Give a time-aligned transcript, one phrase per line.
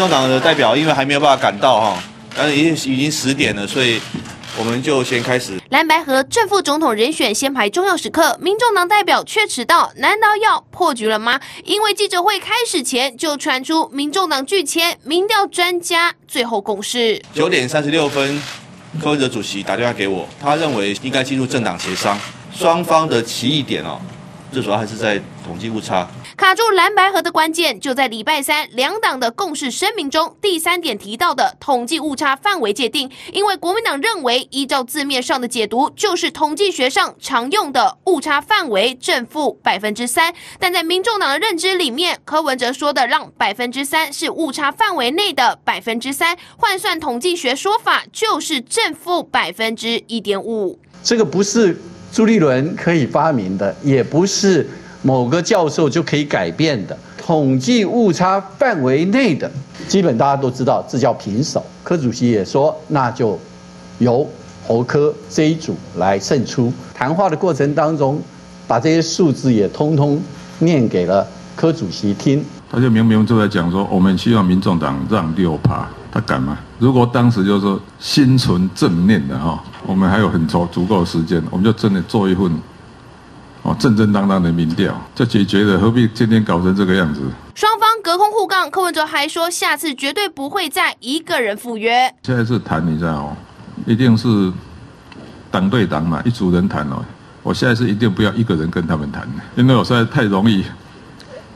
[0.00, 2.02] 民众党的代表因为还没有办法赶到哈，
[2.34, 4.00] 但是已经已经十点了，所以
[4.58, 5.60] 我们就先开始。
[5.68, 11.38] 蓝白和正副总统人选先排重要时刻，民众党代表却迟到，难道要破局了吗？
[11.64, 17.20] 因为记者会开始前就传出民众党拒签民调专家最后共识。
[17.34, 18.42] 九点三十六分，
[19.02, 22.18] 柯文哲主席打电话给我，他认为应该进入政党协商，
[22.56, 24.00] 双方的歧义点哦。
[24.50, 26.08] 最主要还是在统计误差
[26.40, 33.10] 卡住蓝白合的关键，就在礼拜三两党的共识声明中，第三点提到的统计误差范围界定。
[33.34, 40.32] 因为国民党认为，依照字面上的解读，就是统计学上常用的误差范围正负百分之三。
[40.58, 50.78] 但在民众党的认知里面，柯文哲说的让百分之三是误差范围内的百分之三，换算统计学说法就是正负百分之一点五。
[51.04, 51.78] 这个不是。
[52.12, 54.68] 朱立伦可以发明的，也不是
[55.02, 56.96] 某个教授就可以改变的。
[57.16, 59.50] 统计误差范围内的，
[59.86, 61.64] 基本大家都知道，这叫平手。
[61.82, 63.38] 柯主席也说，那就
[63.98, 64.26] 由
[64.66, 66.72] 侯科这一组来胜出。
[66.94, 68.20] 谈话的过程当中，
[68.66, 70.20] 把这些数字也通通
[70.58, 72.44] 念给了柯主席听。
[72.70, 75.88] 他就明明就在讲说，我们希望民众党让六趴。
[76.12, 76.58] 他敢吗？
[76.80, 82.50] 如果当时就是说心存正念的哈，我们还有很足足够的时间，我们就真的做一份
[83.70, 87.20] 哦正正当当的民调，就解决了，何必天天搞成这个样子？
[87.54, 92.12] 双方隔空互杠，柯文哲还说下次绝对不会再一个人赴约。
[92.24, 93.36] 现在是谈，你知道哦，
[93.86, 94.52] 一定是
[95.50, 97.04] 党对党嘛，一组人谈哦。
[97.42, 100.64] 我现在是一定不要一个人跟他们谈，因为我实在太容易。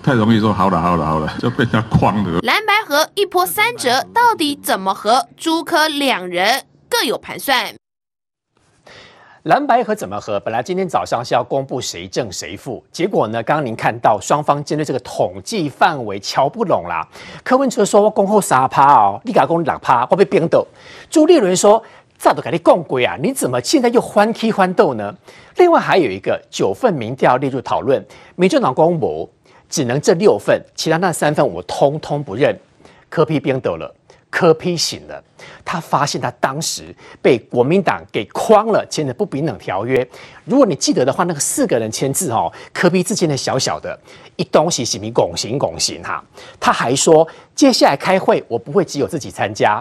[0.02, 2.40] 太容易说好了好了好了，就被人家框了。
[2.42, 5.28] 蓝白河一波三折，到底怎么和？
[5.34, 7.74] 朱科两人各有盘算。
[9.44, 10.40] 蓝白合怎么合？
[10.40, 13.42] 本来今天早上是要公布谁正谁负，结果呢？
[13.42, 17.06] 刚刚您看到双方针对这个统计范围瞧不拢啦。
[17.42, 20.66] 柯文哲说我恭候三趴哦，你敢攻两趴，会被冰斗。
[21.10, 21.82] 朱立伦说
[22.16, 25.14] 早都跟你讲过啊，你怎么现在又欢起欢斗呢？
[25.58, 28.02] 另外还有一个九份民调列入讨论，
[28.36, 29.30] 民进党公布。
[29.68, 32.56] 只能这六份，其他那三份我通通不认。
[33.10, 33.94] 柯 P 变得了，
[34.34, 35.22] 柯批醒了，
[35.64, 40.04] 他发现他当时被国民党给框了，签的不平等条约。
[40.44, 43.96] 如果你记得的话，那个四个人签字哦，柯批字签的小小的，
[44.34, 46.20] 一东西是咪拱形拱形哈。
[46.58, 47.24] 他还说，
[47.54, 49.80] 接下来开会我不会只有自己参加。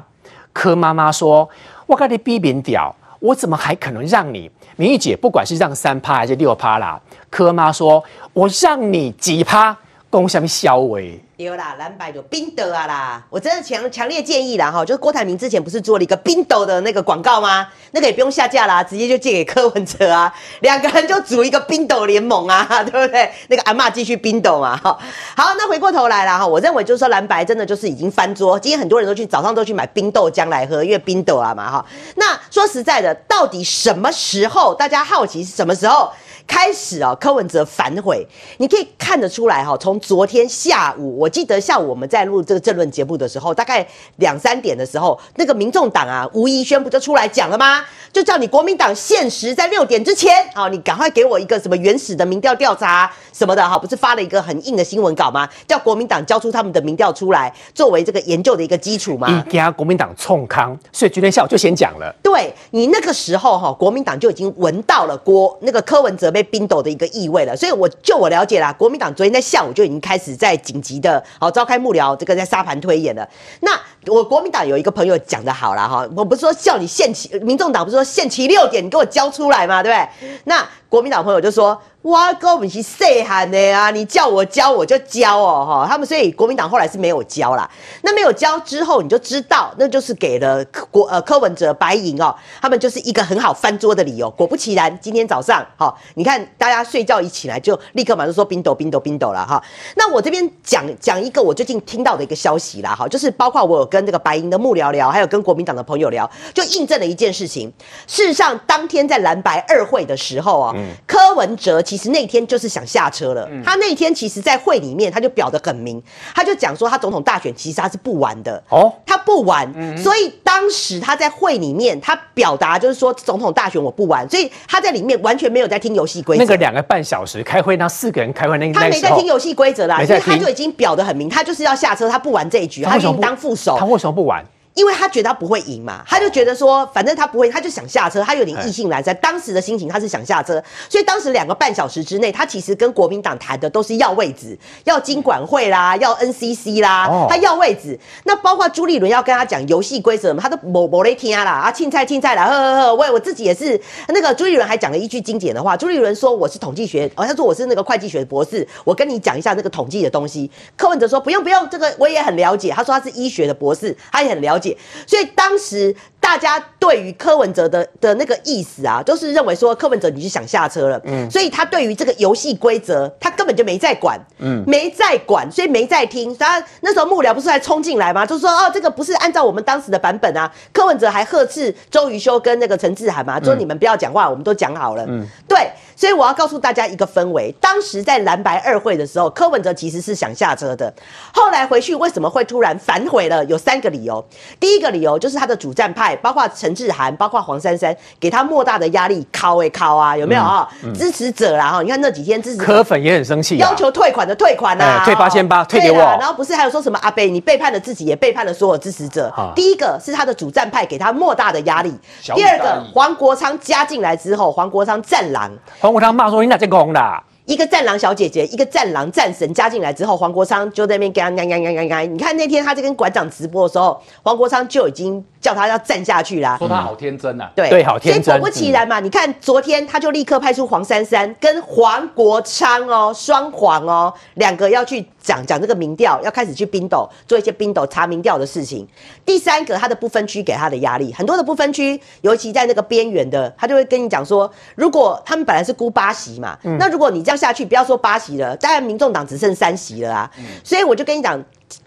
[0.53, 1.49] 柯妈妈说，
[1.87, 4.51] 我跟你比民调，我怎么还可能让你？
[4.75, 8.03] 明玉姐不管是让三趴还是六趴啦，柯妈说，
[8.33, 9.75] 我让你几趴。
[10.11, 13.23] 攻下面消微，有啦，蓝白有冰斗啊啦！
[13.29, 17.67] 我真的强强烈建议啦哈，就是郭台铭之前不是做了一个冰斗的那个广告吗？
[17.91, 23.31] 那个也不用下架啦，直接就借给柯文哲啊，两个人就组一个冰斗联盟啊， 对不对？
[23.49, 24.99] 那个阿嬷继续冰斗嘛，好，
[25.35, 31.85] 好，那回过头来了哈，我认为就是说蓝白真的就是已经翻桌，今天很多人都去早上都去买冰豆浆来喝，因为冰斗啊嘛哈。
[32.15, 34.73] 那说实在的，到底什么时候？
[34.73, 36.11] 大家好奇是什么时候？
[36.47, 38.25] 开始哦，柯文哲反悔，
[38.57, 39.75] 你可以看得出来哈。
[39.77, 43.85] 从昨天下午，我记得下午我们在录这个政论节目的时候，大概
[44.17, 47.83] 两三点的时候，那个民众党啊，吴怡轩不就出来讲了吗？
[48.11, 55.49] 就叫你国民党限时在六点之前，好，你赶快给我一个什么原始的民调调查什么的哈，不是发了一个很硬的新闻稿吗？
[55.67, 59.27] 叫国民党交出他们的民调出来，作为这个研究的一个基础吗？
[59.29, 62.13] 你给他国民党冲康，所以今天下午就先讲了。
[62.21, 73.27] 对，你那个时候哈，国民党就已经闻到了郭那个柯文哲被冰斗的一个意味了，所以我就我了解啦，国民党昨天在下午就已经开始在紧急的好召开幕僚，这个在沙盘推演了。
[73.61, 80.29] 那我国民党有一个朋友讲的好了哈，我不是说叫你限期，民众党不是说限期六点，你给我交出来嘛，对不对？
[80.45, 83.89] 那国民党朋友就说，哇，跟我们是细汉的啊！
[83.89, 85.87] 你叫我教我就教哦，哈！
[85.89, 87.69] 他们所以国民党后来是没有教啦。
[88.01, 94.29] 那没有教之后，你就知道，那就是给了国呃柯文哲白银哦，他们就是一个很好翻桌的理由。
[94.31, 99.63] 果不其然，今天早上哈，你看大家睡觉一起来就立刻马上说冰斗冰斗冰斗了哈。
[99.95, 107.71] 那我这边讲讲一个我最近听到的一个消息啦哈，就是包括我有跟这个白银的幕僚聊，还有跟国民党的朋友聊，就印证了一件事情。
[108.07, 110.75] 事实上，当天在蓝白二会的时候啊，
[111.07, 111.81] 柯文哲。
[111.93, 113.47] 其实那天就是想下车了。
[113.63, 116.01] 他那天其实，在会里面他就表得很明，
[116.33, 119.71] 他就讲说他总统大选其实他是不玩的哦，他不玩。
[119.95, 126.43] 所以当时他在会里面，他表达就是说总统大选我不玩，所以他在里面完全没有在听游戏规则。
[126.43, 133.77] 那个两个半小时开会，那四个人开会，那他没在听游戏规则啦，因为他就已经表得很明，他就是要下车，他不玩这一局，他已经当副手。
[133.77, 134.43] 他为什么不玩？
[134.73, 139.15] 因为他觉得他不会赢嘛，他就觉得说，反正他不会，他就想下车，他有点意兴阑珊。
[139.21, 147.99] 当时的心情，他是想下车，所以当时两个半小时之内，他其实跟国民党谈的都是要位置，要经管会啦，要 NCC 啦，他要位置。
[148.23, 153.79] 那包括朱立伦要跟他讲游戏规则嘛，他都某某雷听啦，啊，青菜青菜啦，呵呵呵，喂，我自己也是。
[154.09, 160.49] 那个朱立伦还讲了一句经典的话，朱立伦说我是统计学，哦，他说我是那个会计学博士，我跟你讲一下那个统计的东西。
[160.75, 162.71] 柯文哲说不用不用，这个我也很了解。
[162.71, 164.62] 他说他是医学的博士，他也很了解，
[165.07, 165.57] 所以当。
[165.63, 176.35] 时大家对于柯文哲的的那个意思啊，都是认为说柯文哲你是想下车了，嗯，所以他对于这个游戏规则，他根本就没在管，嗯，没在管，所以没在听。
[176.37, 178.25] 他那时候幕僚不是还冲进来吗？
[178.25, 180.51] 就说哦，这个不是按照我们当时的版本啊。
[180.73, 185.57] 柯文哲还呵斥周瑜修跟那个陈志涵嘛，说你们不要讲话，我们都讲好了，嗯，对。
[185.95, 190.93] 所以我要告诉大家一个氛围，当时在蓝白二会的时候，柯文哲其实是想下车的。
[191.33, 193.43] 后来回去为什么会突然反悔了？
[193.45, 194.23] 有三个理由。
[194.59, 200.67] 第一个理由就是他的主战派，包括陈志涵，包括黄珊珊，给他莫大的压力，敲哎敲啊，有没有啊？
[200.83, 205.97] 嗯嗯、支持者啦哈，你看那几天支持者柯粉也很生气、啊，要求退款的退款啊，欸、退八千八，退给我。
[205.97, 209.27] 然后不是还有说什么阿贝，你背叛了自己，也背叛了所有支持者。
[209.35, 211.93] 啊、第一个是他的主战派给他莫大的压力。
[212.35, 215.51] 第二个，黄国昌加进来之后，黄国昌战狼。
[215.83, 222.13] 黄国昌骂说：“你哪这个红的？”一个战狼小姐姐，一个战狼战神加进来之后，黄国昌就在那边干干干干干。
[222.13, 228.23] 你看那天他在跟馆长直播的时候，黄国昌就已经叫他要站下去啦，说他好天真呐、啊，对对，好天真。
[228.23, 238.87] 所以果不其然嘛，你看昨天他就立刻派出黄珊珊跟黄国昌哦，双黄哦，两个要去讲讲这个民调，要开始去冰斗做一些冰斗查民调的事情。
[239.25, 250.31] 第三个，他的不分区给他的压力很多的不分区，尤其在那个边缘的，他就会跟你讲说，如果他们本来是孤八席嘛，那如果你这样下去，不要说八席了，当然民众党只剩三席了啊。
[250.37, 251.43] 嗯、所以我就跟你讲。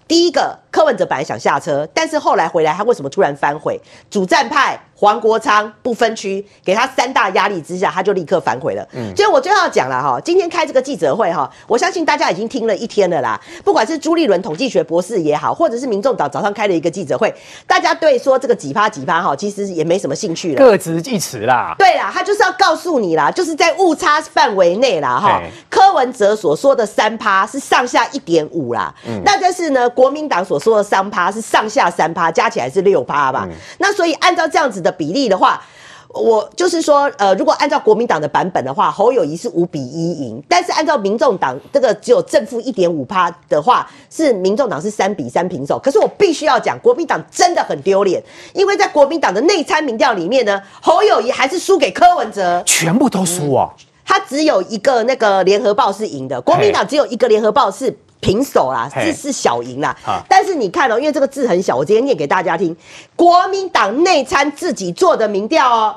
[0.08, 3.80] 第一个柯文哲本来想下车，但是后来回来，他为什么突然反悔？
[4.08, 8.86] 主战派黄国昌不分区，给他三大压力之下，他就立刻反悔了。
[8.92, 13.40] 嗯，所以我最后要讲了哈，今天开这个记者会哈，我相信大家已经听了一天了啦。
[13.64, 17.34] 不管是朱立伦统计学博士也好，或者是民众党早上开了一个记者会，
[17.66, 21.74] 大家对说这个几趴几趴哈，其实也没什么兴趣了，各执一词啦。
[21.78, 25.42] 对啦，他就是要告诉你啦，就是在误差范围内啦哈。
[25.68, 29.90] 柯文哲所说的三趴是上下一点五啦，嗯，那但是呢？
[29.96, 33.48] 国民党所说的三趴是上下三趴，加起来是六趴吧？
[33.48, 35.60] 嗯、那所以按照这样子的比例的话，
[36.08, 45.78] 我就是说，呃，如果按照国民党的版本的话，侯友谊是五比一赢；但是按照民众党这个只有正负一点五趴的话，是民众党是三比三平手。
[45.78, 48.22] 可是我必须要讲，国民党真的很丢脸，
[48.52, 53.84] 因为在国民党的内参民调里面呢，侯友谊还是输给柯文哲，全部都输啊、嗯！
[54.04, 57.98] 他只有一个那个联合报是赢的，国民党只有一个联合报是。
[58.20, 59.96] 平手啦，这是小赢啦。
[60.28, 62.76] 但是你看哦，因为这个字很小，我直接念给大家听。
[63.14, 65.96] 国民党内参自己做的民调哦，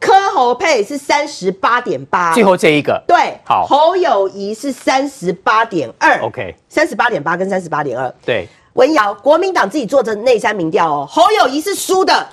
[0.00, 8.48] 柯侯配是三十八点八，最后这一个对，好，侯友谊是三十八点二，OK，三十八点八跟三十八点二，对。
[8.74, 12.26] 文瑶，国民党自己做的内参民调哦，侯友谊是输的。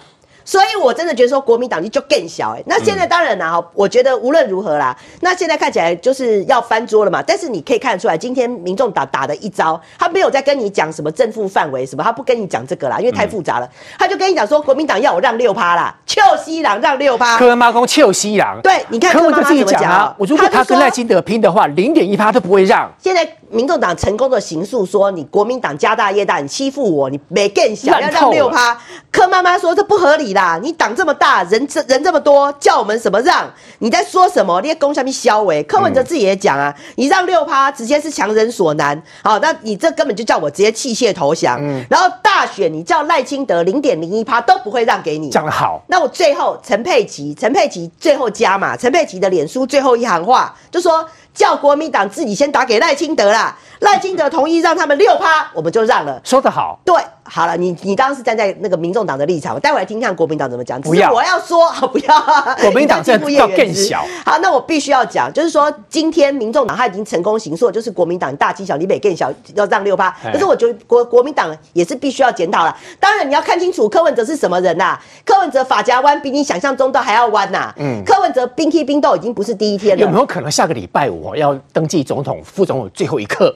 [0.50, 2.64] 所以，我真的觉得说国民党就更小哎。
[2.66, 7.22] 那现在当然啦，哈，我觉得无论如何啦，那现在看起来就是要翻桌了嘛。
[7.22, 13.70] 但是你可以看得出来，今天民众党打的一招，他没有在跟你讲什么正负范围什么，他不跟你讲这个啦，因为太复杂了。
[14.00, 17.38] 他就跟你讲说，国民党要我让六趴啦，邱西郎让六趴。
[17.38, 22.92] 柯文妈公邱西郎，对，你看柯文哲自己讲啊，我如果他跟赖清德拼的话，零点一趴都不会让。
[22.98, 28.78] 现在民众党成功的行诉说，你国民党家大业大，你欺负我，你没更小，要让六趴。
[29.12, 33.52] 柯妈妈说这不合理啦，你党这么大，人这人这么多，叫我们什么让？
[33.80, 34.62] 你在说什么？
[34.62, 35.64] 你在攻下面消委？
[35.64, 39.02] 柯文哲自己也讲啊，你让六趴，直接是强人所难。
[39.24, 41.58] 好，那你这根本就叫我直接弃械投降。
[41.60, 45.30] 嗯，然后大选你叫赖清德零点零一趴都不会让给你。
[45.30, 45.82] 讲得好。
[45.88, 51.06] 那我最后陈佩琪，陈佩琪最后加码，陈佩琪的脸书最后一行话就说。
[51.34, 56.22] 叫国民党自己先打给赖清德啦，赖清德同意让他们六趴，我们就让了。
[56.24, 56.96] 说得好，对，
[57.30, 60.82] 好了，你你当时站在那个民众党的立场，我待会来听看国民党怎么讲。
[60.82, 62.56] 不要，我要说， 不要。
[62.60, 64.04] 国民党这要更小。
[64.26, 70.10] 好，那我必须要讲，就是说今天民众党他已经成功行诉，就是国民党大欺小，你北更小，要让六八。
[70.34, 72.76] 可是我觉得国国民党也是必须要检讨了。
[73.00, 75.02] 当然你要看清楚柯文哲是什么人呐、啊？
[75.24, 77.76] 柯文哲法夹弯比你想象中的还要弯呐、啊。
[77.78, 78.04] 嗯。
[78.06, 80.02] 柯文哲冰踢冰斗已经不是第一天了。
[80.02, 81.36] 有没有可能下个礼拜五？
[81.36, 83.56] 要登记总统、副总统最后一刻，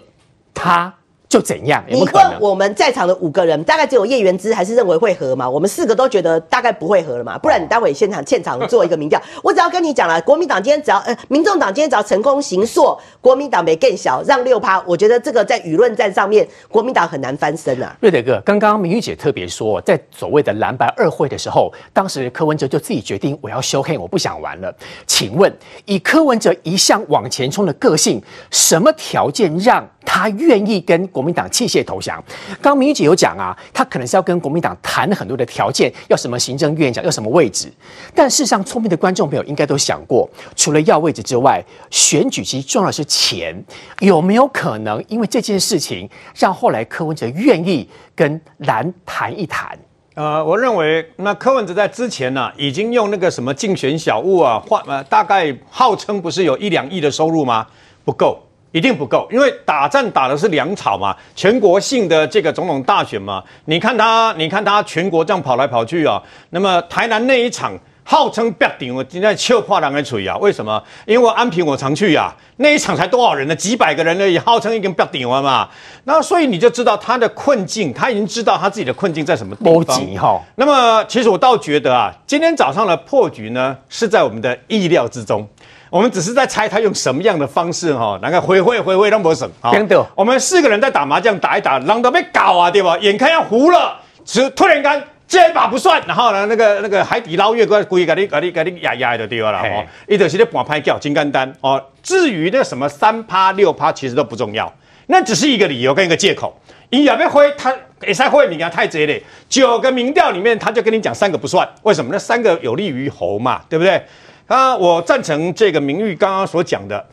[0.54, 0.94] 他。
[1.34, 1.84] 就怎样？
[1.88, 5.50] 你问我们在场的五个人，大概只有叶元之还是认为会合嘛？
[5.50, 7.40] 我们四个都觉得大概不会合了嘛。
[7.40, 17.98] 不然你待会现场现场做一个 民调，我只要跟你讲了，国民党今天只要呃，民众党今天只要成功行硕，国民党没更小，让六趴，我觉得这个在舆论战上面，国民党很难翻身啊。
[18.00, 24.72] 瑞德哥，刚刚明玉姐特别说，在所谓的蓝白二会的时候，当时柯文哲就自己决定我要休黑，我不想玩了。
[25.08, 25.52] 请问，
[25.86, 28.22] 以柯文哲一向往前冲的个性，
[28.52, 32.24] 什么条件让他愿意跟国民党弃械投降？
[32.62, 37.72] 刚刚明玉姐有讲啊，他可能是要跟国民党谈很多的条件，要什么行政院长，要什么位置。
[38.14, 43.64] 但事实上，聪明的观众朋友应该都想过，除了要位置之外，选举其实重要的是钱。
[44.00, 49.78] 有没有可能因为这件事情，让后来柯文哲愿意跟蓝谈一谈？
[50.16, 57.66] 呃，我认为那柯文哲在之前呢、啊，已经用那个什么竞选小物啊，换呃，大概号称不是有一两亿的收入吗？
[58.06, 58.38] 不够。
[58.74, 63.42] 一定不够，因为打仗打的是粮草嘛，全国性的这个总统大选嘛。
[63.66, 66.22] 你看他，你看他全国这样跑来跑去啊。
[66.50, 67.72] 那么台南那一场
[68.04, 70.36] 号称别顶，我今天笑破人的嘴啊。
[70.38, 70.84] 为什么？
[71.06, 73.56] 因为安平我常去啊，那一场才多少人呢？
[73.56, 75.70] 几百个人而已，号称已经别顶了嘛。
[76.06, 80.42] 那所以你就知道他的困境，他已经知道他自己的困境在什么地方。
[80.56, 85.48] 那么其实我倒觉得啊，今天早上的破局呢，是在我们的意料之中。
[85.94, 89.72] 我们只是在猜他用什么样的方式哈，那个回回回回让不省啊。
[90.16, 92.98] 我们四个人在打麻将，打一打，让都被搞啊，对吧？
[92.98, 99.52] 眼看要糊了，只突然间这一把不算，然后呢，那个那个海底捞月过来故意给你给你给你压压的对吧？
[99.52, 101.80] 了哦，一直是在半拍叫金刚丹哦。
[102.02, 104.74] 至于那什么三趴六趴，其实都不重要，
[105.06, 106.60] 那只是一个理由跟一个借口。
[106.90, 107.72] 你要不要回他
[108.08, 109.22] 也赛会，你看太贼嘞。
[109.48, 112.10] 九个民调里面，他就跟你讲三个不算，为什么？
[112.12, 114.04] 那三个有利于侯嘛，对不对？
[114.48, 117.06] 啊，我赞成这个名誉刚刚所讲的。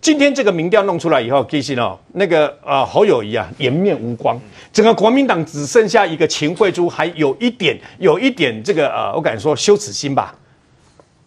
[0.00, 4.38] 今天这个民调弄出来以后，其实哦，那个呃侯友谊啊，颜面无光，
[4.70, 10.34] 整个国民党只剩下一个秦慧珠，还有一点，有一点这个呃，我敢说羞耻心吧。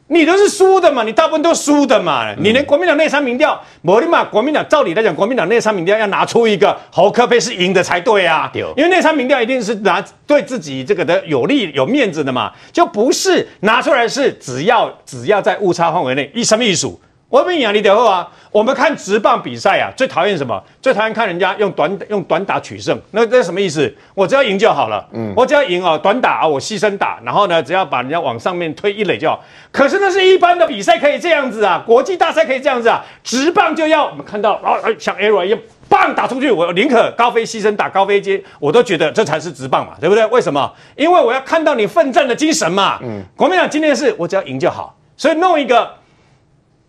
[0.10, 16.88] 你都是输的嘛，你大部分都输的嘛，你连国民党内参民调，我的妈，国民党照理来讲，国民党内参民调要拿出一个侯克佩是赢的才对啊，因为内参民调一定是拿对自己这个的有利有面子的嘛，就不是拿出来是只要只要在误差范围内，一什么意思？
[17.30, 20.62] 我们养你得后啊，我们看直棒比赛啊，最讨厌什么？
[20.82, 22.98] 最讨厌看人家用短用短打取胜。
[23.12, 23.94] 那这什么意思？
[24.16, 25.06] 我只要赢就好了。
[25.12, 29.44] 嗯，我只要赢啊，短打啊，我牺牲打，然后呢，只要把人家往上面推一垒就好。
[29.72, 40.25] 可是那是一般的比赛可以这样子啊，国际大赛可以这样子啊，直棒就要我们看到啊，像 Aaron 一样棒打出去，我宁可高飞牺牲打高飞接，我都觉得这才是直棒嘛，对不对？
[40.27, 40.74] 为什么？
[40.96, 43.00] 因为我要看到你奋战的精神嘛。
[43.04, 45.92] 嗯，国民党今天是我只要赢就好，所以弄一个。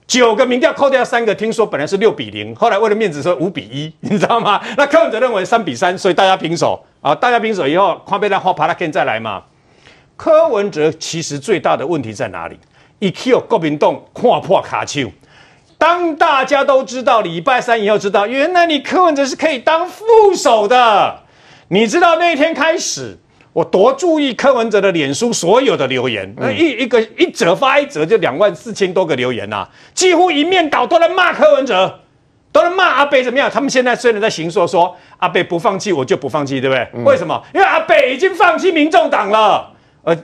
[0.09, 4.59] 九个民调扣掉三个，听说本来是六比零，后来为了面子说五比一， 你知道吗？
[4.79, 9.43] 那柯文哲认为三比三，所以大家平手啊，大家平手以后，看要再画帕拉肯再来嘛。
[10.17, 12.59] 柯文哲其实最大的问题在哪里？
[13.00, 15.12] 一 Q 国民党跨破卡丘，
[15.77, 21.21] 当大家都知道礼拜三以后知道，原来你柯文哲是可以当副手的，
[21.69, 23.19] 你知道那一天开始。
[23.52, 32.00] 我多注意柯文哲的脸书所有的留言，那一一个一折发一折就两万四千多个留言呐、啊，几乎一面倒都在骂柯文哲，
[32.52, 33.50] 都在骂阿北怎么样？
[33.50, 37.05] 他们现在虽然在行说说阿北不放弃，我就不放弃，对不对？
[37.05, 37.43] 为什么？
[37.55, 39.73] 因为阿北已经放弃民众党了。
[40.02, 40.17] 呃，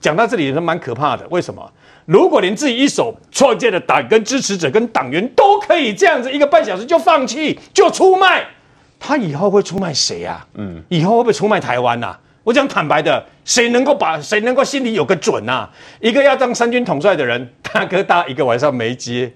[0.00, 1.26] 讲到这里也是蛮可怕的。
[1.30, 1.72] 为什么？
[2.04, 8.44] 如果连自己一手创建的党跟支持者跟党员都可以这样子一个半小时就放弃就出卖，
[9.00, 10.46] 他以后会出卖谁呀？
[10.54, 12.16] 嗯，以后会不会出卖台湾呐？
[12.44, 15.68] 我讲坦白的，谁能够把谁能够心里有个准啊？
[16.00, 19.32] 一个要当三军统帅的人，大哥大一个晚上没接，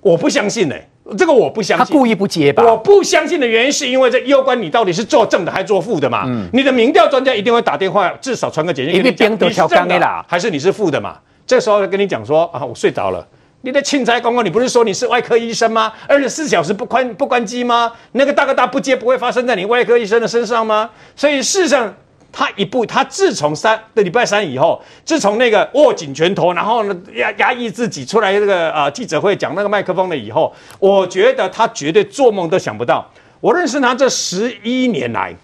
[0.00, 0.88] 我不相信呢、欸。
[1.18, 1.84] 这个我不相信。
[1.84, 2.62] 他故意不接吧？
[2.62, 6.22] 我不相信的原因是因为这攸关你到底是做正的还是做负的嘛。
[6.26, 11.18] 嗯，你的民调专家一定会打电话，至少传个简讯给你讲，你是正的啦，还是你是负的嘛？
[11.44, 13.26] 这时候跟你讲说啊，我睡着了。
[13.62, 15.92] 你的钦差公公，你不是说你是外科医生吗？
[16.08, 17.92] 二十四小时不关不关机吗？
[18.12, 20.90] 那个大哥大不接不会发生在你外科医生的身上吗？
[21.16, 21.92] 所以事实上，
[22.32, 33.06] 他一步，他自从三的礼拜三以后，自从那个握紧拳头，然后呢压压抑自己出来这个啊记者会讲那个麦克风了以后，我觉得他绝对做梦都想不到。
[33.40, 35.36] 我认识他这十一年来，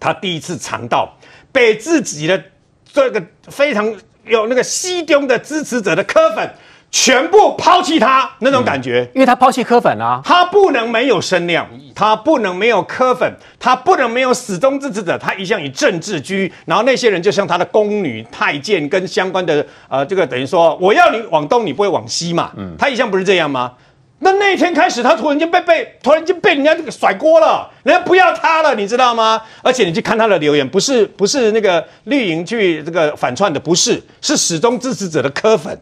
[0.00, 1.14] 他第一次尝到
[1.52, 2.42] 被自己的
[2.90, 6.50] 这个非常有那个西东的支持者的柯粉。
[6.90, 13.30] 全部抛弃他那种感觉，嗯，因为他抛弃柯粉啊，他不能没有声量，他不能没有柯粉，
[13.60, 23.74] 他不能没有死忠支持者，他一向以政治居，然后那些人就像他的宫女、太监跟相关的呃，这个等于说我要你往东，你不会往西嘛，嗯，他一向不是这样吗？
[24.20, 29.40] 那那一天开始，他突然间被被突然间被人家这个甩锅了，人家不要他了，你知道吗？
[29.62, 35.78] 而且你去看他的留言，不是不是那个绿营去这个反串的，不是，是始终支持者的柯粉。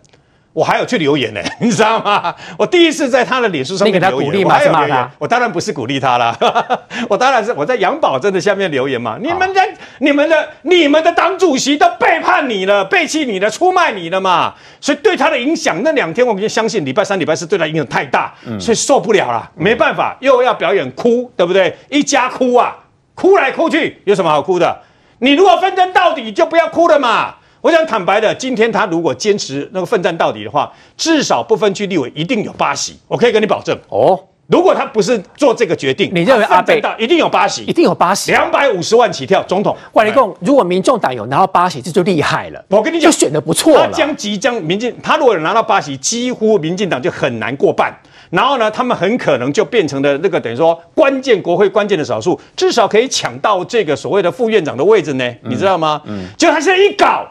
[0.57, 2.35] 我还有去留言呢， 你知道吗？
[2.59, 5.11] 我第一次在他的脸书上面留言，我还有留言。
[5.19, 6.35] 我当然不是鼓励他啦，
[7.11, 9.19] 我当然是我在杨宝珍的下面留言嘛。
[9.21, 9.61] 你们的、
[9.99, 14.55] 你们的、你们的党主席都背叛你了，背弃你了，出卖你了嘛。
[14.81, 21.77] 所以对他的影响，那两天我就相信礼拜三、礼拜四对他影响太大，所以受不了了，没办法，又要表演哭，对不对？
[21.91, 22.75] 一家哭啊，
[23.15, 24.79] 哭来哭去，有什么好哭的？
[25.19, 27.35] 你如果纷争到底，就不要哭了嘛。
[27.61, 34.19] 我想坦白的，今天他如果坚持那个奋战到底的话，至少不分区立委一定有八席，我可以跟你保证哦。
[34.49, 39.77] 如果他不是做这个决定，你认为阿北一定有八席，一定有八席，两百五十万起跳总统。
[39.93, 42.65] 万一共，如果民众党有拿到八席，这就厉害了。
[42.69, 43.87] 我跟你讲，就选的不错了。
[43.87, 47.93] 他将即将民进，他如果有拿到八席，几乎民进党就很难过半。
[48.31, 55.25] 然后呢，他们很可能就变成了那个等于说关键国会关键的少数，至少可以抢到这个所谓的副院长的位置呢。
[55.43, 56.01] 嗯、你知道吗？
[56.05, 57.27] 嗯，就他现在一搞。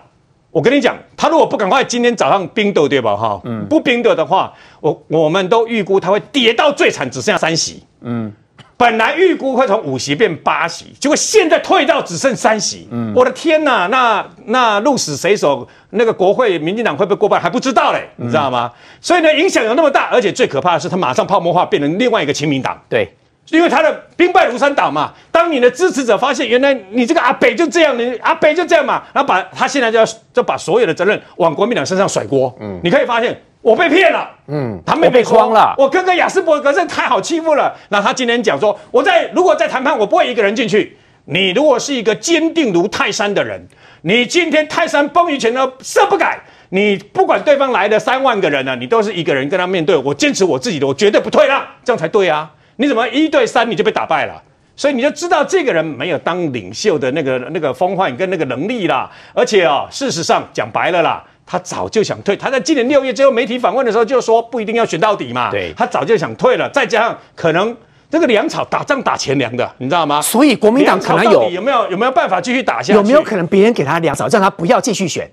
[0.56, 3.14] 我跟你讲，他如果不赶快今天早上冰斗对吧？
[3.14, 7.84] 哈，嗯，不冰斗的话，我我们都预估他会跌到最惨，只剩下三席。
[8.00, 8.32] 嗯，
[8.78, 12.88] 本来预估会从五席变八席，结果现在退到只剩三席。
[12.90, 15.68] 嗯，我的天哪，那那鹿死谁手？
[15.90, 18.72] 那个国会民进党会不会过半还不知道嘞，你知道吗？
[18.74, 22.82] 嗯、所以呢，影响有那么大，而且最可怕的是，他马上泡沫化，变成另外一个亲民党。
[22.88, 23.14] 对。
[23.50, 32.56] 因为他的兵败如山倒嘛，当你的支持者发现原来你这个阿北就这样，你阿北就这样嘛，然后把他现在就要就把所有的责任往国民党身上甩锅。
[32.60, 37.76] 嗯，你可以发现我被骗了，嗯，他没被诓了，我哥哥亚斯伯格真太好欺负了。
[37.90, 40.98] 那他今天讲说，我在如果在谈判，我不会一个人进去。
[41.28, 43.68] 你如果是一个坚定如泰山的人，
[44.02, 49.96] 你今天泰山崩于前而色不改，你不管对方来的三万个人呢、啊，你都是一个人跟他面对。
[49.98, 52.52] 我坚持我自己的，我绝对不退让，这样才对啊。
[52.78, 54.42] 你怎么一对三你就被打败了？
[54.76, 59.10] 所以你就知道这个人没有当领袖的那个那个风范跟那个能力啦。
[59.34, 62.36] 而且啊、哦，事实上讲白了啦，他早就想退。
[62.36, 65.50] 他在今年六月接受媒体访问的时候就说不一定要选到底嘛。
[65.50, 66.70] 对，他早就想退了。
[66.72, 67.74] 再加上可能
[68.12, 70.22] 这个粮草打仗打钱粮的，你知道吗？
[70.22, 72.94] 所以国民党可能有有没有有没有办法继续打下去？
[72.94, 75.32] 有没有可能别人给他粮草，让他不要继续选？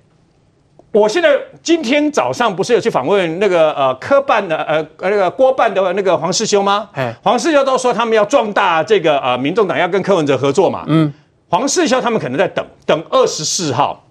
[0.93, 1.31] 我现在
[1.63, 6.89] 今天早上不是有去访问那个呃科办的呃呃那个郭办的那个黄世修吗？
[6.93, 10.85] 嘿黄世修都说他们要壮大这个呃民众党要跟柯文哲合作嘛。
[10.87, 11.11] 嗯，
[11.49, 14.05] 黄世修他们可能在等等二十四号，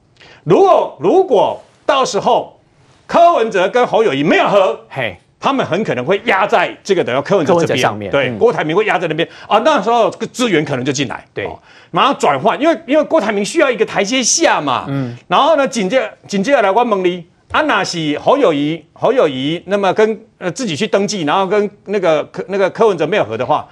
[0.44, 2.60] 如果如果到时候
[3.06, 5.20] 柯文哲跟侯友谊没有合，嘿。
[5.41, 7.80] 他们很可能会压在这个等于柯文哲这边。
[7.80, 9.27] 上面，对，嗯、郭台铭会压在那边。
[9.47, 11.49] 啊，那时候这个资源可能就进来，对，
[11.89, 23.67] 马上转换，因为因为郭台铭需要一个台阶下嘛，嗯，然后呢，紧接紧接着来关蒙离，安娜西侯友谊侯友谊，那么跟呃自己去登记，然后跟那个柯那个柯文哲没有合的话，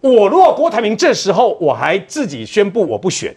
[0.00, 3.34] 我如果郭台铭这时候我还自己宣布我不选。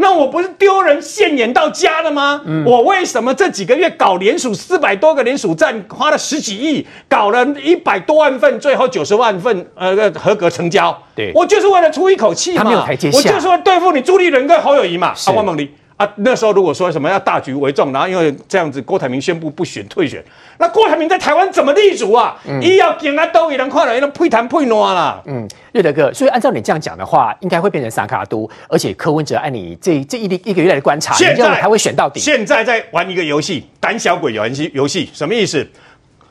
[0.00, 2.40] 那我不是丢人现眼到家了吗？
[2.46, 10.96] 嗯、我为什么这几个月搞联署四百多个联署站，花了十几亿，搞了一百多万份，最后九十万份呃合格成交？
[11.14, 15.74] 对，我就是为了出一口气嘛，我就是为了对付你朱立伦跟侯友谊嘛，阿光猛力。
[16.00, 20.24] 啊，那时候如果说什么要大局为重，然后因为这样子，郭台铭宣布不选退选，
[20.56, 22.38] 那郭台铭在台湾怎么立足啊？
[22.46, 25.20] 嗯，一要给他都一人快了，一人配谈配挪啦。
[25.26, 32.18] 嗯，瑞德哥，所以按照你这样讲的话，应该会变成三卡都，而且柯文哲按你这这一一个月来的观察，现在还会选到底。
[32.18, 35.68] 现在在玩一个游戏，胆小鬼游戏，游戏什么意思？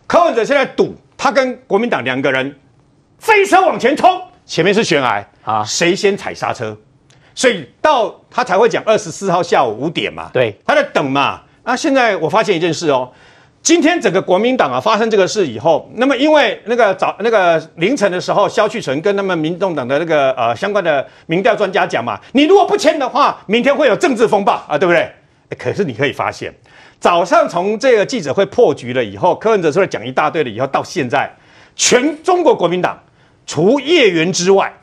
[0.07, 2.55] 柯文哲现在赌，他跟国民党两个人
[3.19, 6.75] 飞车往前冲，前面是悬崖啊，谁先踩刹车？
[7.39, 11.39] 所以到他才会讲二十四号下午五点嘛，对，他在等嘛。
[11.63, 13.09] 那现在我发现一件事哦，
[13.63, 25.09] 今天整个国民党啊发生这个事以后，那么因为那个早那个凌晨的时候，萧旭纯跟他们民众党的那个呃相关的民调专家讲嘛，你如果不签的话，明天会有政治风暴啊，对不对？
[25.57, 26.53] 可是你可以发现，
[26.99, 31.33] 早上从这个记者会破局了以后，柯文哲出来讲一大堆了以后，到现在，
[31.77, 33.01] 全中国国民党
[33.47, 34.73] 除叶源之外，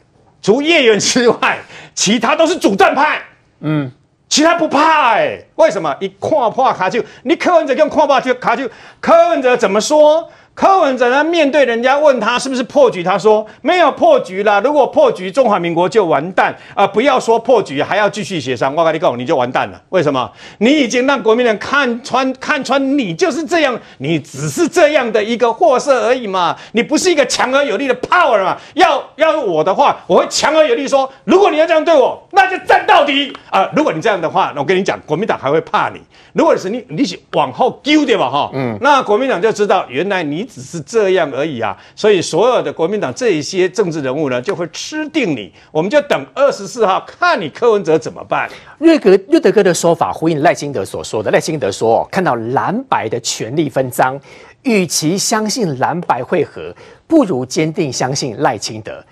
[0.47, 1.59] 除叶元之外，
[1.93, 3.21] 其他都是主战派，
[3.59, 3.91] 嗯。
[4.29, 5.97] 其他不怕哎、欸，为什么？
[5.99, 10.31] 一跨破卡就，你柯文哲用跨破就卡就，柯文哲怎么说？
[10.57, 11.23] 柯文哲呢？
[11.23, 14.59] 面对人家问他是不是破局，他说没有破局啦。
[14.65, 16.89] 如果破局，中华民国就完蛋啊、呃！
[16.89, 18.75] 不要说破局，还要继续协商。
[18.75, 19.79] 我跟你讲，你就完蛋了。
[19.91, 20.33] 为什么？
[20.59, 26.57] 你已经让国民党看穿，看穿你就是这样，你只是这样的一个货色而已嘛。
[26.73, 28.57] 你不是一个强而有力的 power 嘛？
[28.73, 33.71] 要要我的话，我会强而有力说，如果你要这样对我，那就战到底啊、呃！
[33.77, 36.01] 如果你这样的话，我跟你讲，国民党还会怕你。
[36.33, 38.31] 如果是你，你是往后丢对吧？
[38.31, 40.46] 哈，嗯，那国民党就知道原来你。
[40.47, 45.53] 只是这样而已啊，所以所有的国民党这一些政治人物呢，就会吃定你。
[45.71, 48.49] 我们就等二十四号，看你柯文哲怎么办。
[48.79, 51.31] 瑞格瑞德哥的说法呼应赖清德所说的。
[51.31, 54.19] 赖清德说，看到蓝白的权力分赃，
[54.63, 56.75] 与其相信蓝白会合，
[57.07, 59.05] 不如坚定相信赖清德。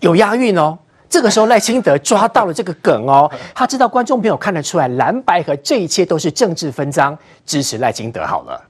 [0.00, 0.78] 有押韵哦。
[1.08, 8.60] 这个时候赖清德抓到了这个梗哦，他知道观众朋友看得出来，蓝白和这一切都是政治分赃，支持赖清德好了。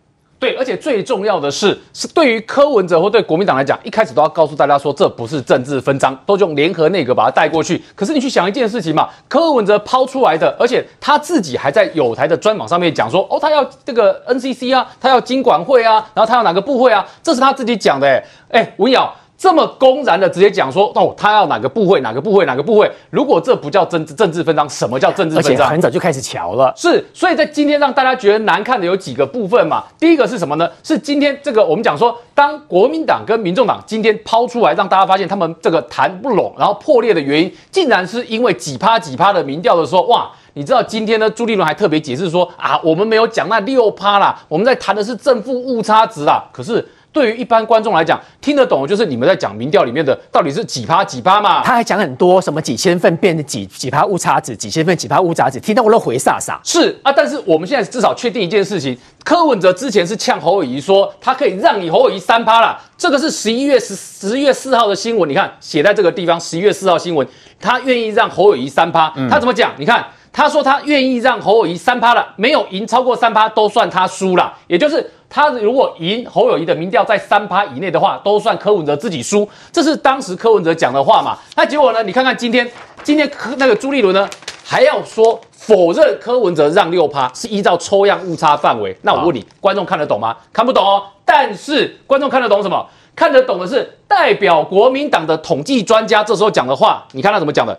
[0.46, 7.82] 对，而且最重要的是，是对于柯文哲或对国民党来讲，一开始都要告诉大家说，这不是政治分赃，都用联合内阁把它带过去。
[7.96, 18.06] 可是你去想一件事情嘛，柯文哲抛出来的，而且他自己还在友台的专访上面讲说，哦，他要这个 NCC 啊，他要经管会啊，然后他要哪个部会啊，这是他自己讲的。
[18.06, 19.12] 哎，哎，文尧。
[19.38, 22.90] 这么公然的直接讲说哦，他要哪个部会，哪个部会，哪个部会？
[23.10, 25.52] 如果这不叫政治政治分赃，什么叫政治分赃？
[25.52, 26.72] 而且很早就开始瞧了。
[26.74, 29.84] 是，所以在今天让大家觉得难看的有几个部分嘛。
[29.98, 30.68] 第一个是什么呢？
[30.82, 40.30] 是今天这个我们讲说，当国民党跟民众党今天抛出来，让大家发现他们这个谈不拢，然后破裂的原因，竟然是因为几趴几趴的民调的时候，哇！
[40.54, 41.28] 你知道今天呢？
[41.28, 46.42] 朱立伦还特别解释说啊，我们没有讲那六趴啦，我们在谈的是正负误差值啦。
[46.50, 46.82] 可是。
[47.16, 51.62] 对于一般观众来讲，听得懂就是你们在讲民调里面的到底是几趴几趴嘛？
[51.64, 56.60] 他还讲很多什么几千份变成几几趴误差值，几千份几趴误差值，听到我都回傻傻。
[56.62, 67.26] 是啊，但是我们现在至少确定一件事情，柯文哲之前是呛侯友宜说他可以让你侯友宜三趴啦，这个是十一月十十月四号的新闻，你看写在这个地方，十一月四号新闻，
[67.58, 69.72] 他愿意让侯友宜三趴，他怎么讲？
[69.78, 70.04] 你看
[70.36, 75.10] 他说他愿意让侯友宜三趴了，没有赢超过三趴都算他输了，也就是。
[75.28, 81.36] 他如果赢侯友宜的民调在三趴以内的话，都算柯文哲自己输，这是当时柯文哲讲的话嘛？
[81.56, 82.00] 那结果呢？
[82.04, 82.70] 你看看今天，
[83.02, 84.26] 今天柯那个朱立伦呢，
[84.64, 88.96] 还要说否认柯文哲让六趴是依照抽样误差范围。
[89.02, 90.36] 那我问你，观众看得懂吗？
[90.52, 91.02] 看不懂哦。
[91.24, 92.86] 但是观众看得懂什么？
[93.16, 97.04] 看得懂的是代表国民党的统计专家这时候讲的话。
[97.12, 97.76] 你看他怎么讲的？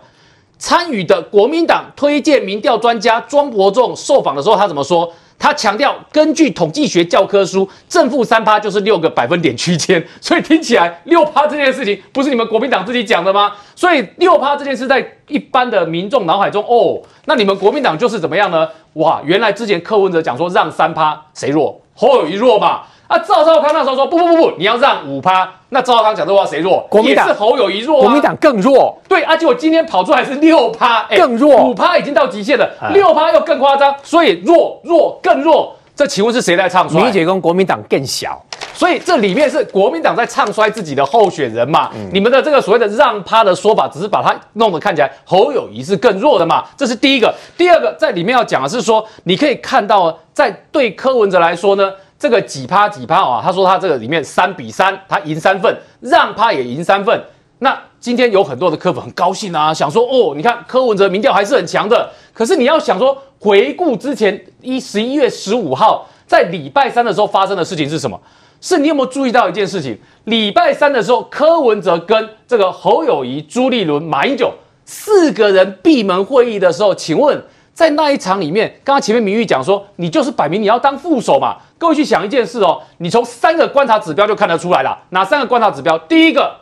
[0.58, 5.12] 参与的国民党推荐民调专家庄伯仲受访的时候，他怎么说？
[5.40, 13.52] 他强调，根据统计学教科书，正负三趴就是六个百分点区间，所以听起来六趴这件事情不是你们国民党自己讲的吗？
[13.76, 18.68] 所以六趴这件事在一般的民众脑海中，哦，那你们国民党就是怎么样呢？
[18.94, 22.82] 哇，原来之前柯文哲讲说让三趴谁弱，侯友宜弱嘛。
[23.08, 25.50] 啊，赵少康那时候说不不不不，你要让五趴。
[25.70, 26.86] 那赵少康讲这话谁弱？
[26.90, 28.98] 国民党也是侯友谊弱，啊，国民党更弱。
[29.08, 35.74] 对，而且我今天跑出来是六趴，欸，更弱，五趴已经到极限了，六趴又更夸张，所以弱弱更弱。
[35.96, 37.00] 这请问是谁在唱衰？
[37.00, 38.40] 民意结构国民党更小，
[38.74, 41.90] 所以这里面是国民党在唱衰自己的候选人嘛？
[41.94, 46.62] 嗯、你们的这个所谓的让趴的说法，只是把它弄得看起来侯友谊是更弱的嘛？
[46.76, 47.34] 这是第一个。
[47.56, 51.90] 第二个，在里面要讲的是说，你可以看到，在对柯文哲来说呢。
[52.18, 53.40] 这个几趴几趴啊？
[53.42, 57.22] 他说他这个里面三比三，他赢三份，让趴也赢三份。
[57.60, 62.10] 那今天有很多的科粉很高兴啊，想说哦，你看柯文哲民调还是很强的。
[62.32, 68.20] 可是你要想说，回顾之前一十一月十五号在礼拜三的时候发生的事情是什么？
[68.60, 69.96] 是你有没有注意到一件事情？
[70.24, 74.52] 礼拜三的时候，柯文哲跟这个侯友宜、朱立伦、马英九
[74.84, 77.40] 四个人闭门会议的时候，请问？
[77.74, 81.56] 在那一场里面，刚刚前面明玉讲说，你就是摆明你要当副手嘛。
[81.78, 84.98] 各位去想一件事哦，你从三个观察指标就看得出来了。
[85.10, 85.96] 哪三个观察指标？
[85.96, 86.56] 第一个，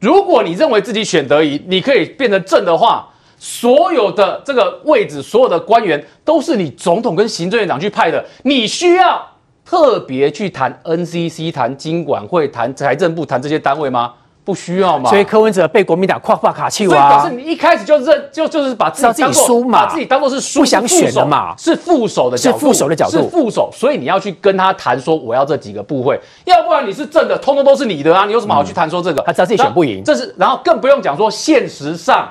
[0.00, 9.26] 如果你认为自己选得宜，你可以变成正的话，所有的这个位置，所有的官员都是你总统跟行政院长去派的，你需要
[9.64, 14.14] 特别去谈 NCC、谈经管会、谈财政部、谈这些单位吗？
[14.46, 15.10] 不需要嘛。
[15.10, 23.16] 所以柯文哲被国民党夸夸卡气所以表示啊，你一开始就认就就是把自己当做把自己当做是输不想选是副手了嘛是副手的角度是副手的角度。
[23.16, 29.20] 是副手，所以你要去跟他谈说我要这几个部会，要不然你是正的，通通都是你的啊，你有什么好去谈说这个？
[29.22, 30.04] 他知道自己选不赢。
[30.04, 32.28] 这是然后更不用讲说现实上，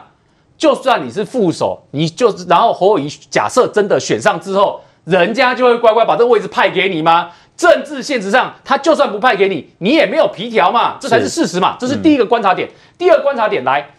[0.57, 7.31] 就算你是副手，你就然后侯友宜假设真的选上之后，人家就会乖乖把这个位置派给你吗？
[7.55, 11.77] 政治现实上，他就算不派给你，你也没有皮条嘛，这才是事实嘛。
[11.79, 12.69] 这是第一个观察点。
[12.97, 13.91] 第二个观察点来，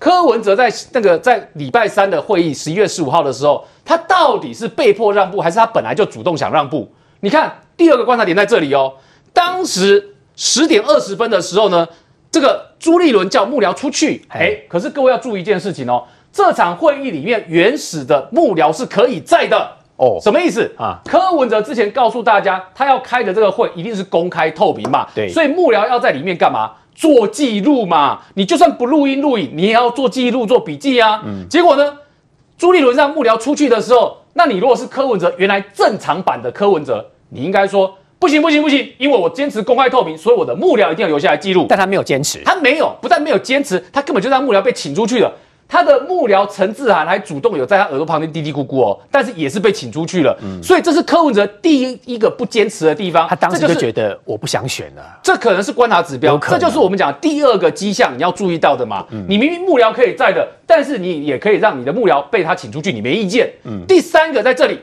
[0.00, 6.90] 柯文哲在那个在礼拜三的会议，十一月十五号的时候，他到底是被迫让步，还是他本来就主动想让步？
[7.20, 8.94] 你看第二个观察点在这里哦。
[9.32, 11.86] 当时十点二十分的时候呢，
[12.32, 16.02] 这个朱立伦叫幕僚出去，哎，可是各位要注意一件事情哦，
[16.32, 19.76] 这场会议里面原始的幕僚是可以在的。
[19.96, 21.00] 哦什么意思啊？
[21.04, 25.06] 柯文哲之前告诉大家，他要开的这个会一定是公开透明嘛？
[25.14, 26.72] 对所以幕僚要在里面干嘛？
[26.94, 28.20] 做记录嘛。
[28.34, 31.22] 你就算不录音录影，你也要做记录、做笔记啊。
[31.26, 31.46] 嗯。
[31.48, 31.98] 结果呢，
[32.56, 41.66] 朱立伦让幕僚出去的时候，那你如果是柯文哲，原来正常版的柯文哲，你应该说不行不行不行，因为我坚持公开透明，所以我的幕僚一定要留下来记录。
[41.68, 45.32] 但他没有坚持，他没有，不但没有坚持，他根本就让幕僚被请出去了。
[45.68, 50.36] 他的幕僚陈志涵还主动有在他耳朵旁边嘀嘀咕咕哦，但是也是被请出去了。
[50.62, 53.26] 所以这是柯文哲第一一个不坚持的地方。
[53.28, 55.02] 他当时就是觉得我不想选了。
[55.22, 59.04] 这可能是观察指标，这就是我们讲的第二个迹象，你要注意到的嘛。
[59.28, 63.52] 你明明幕僚可以在的，但是你也可以让你的幕僚被他请出去，你没意见。
[63.88, 64.78] 第三个在这里，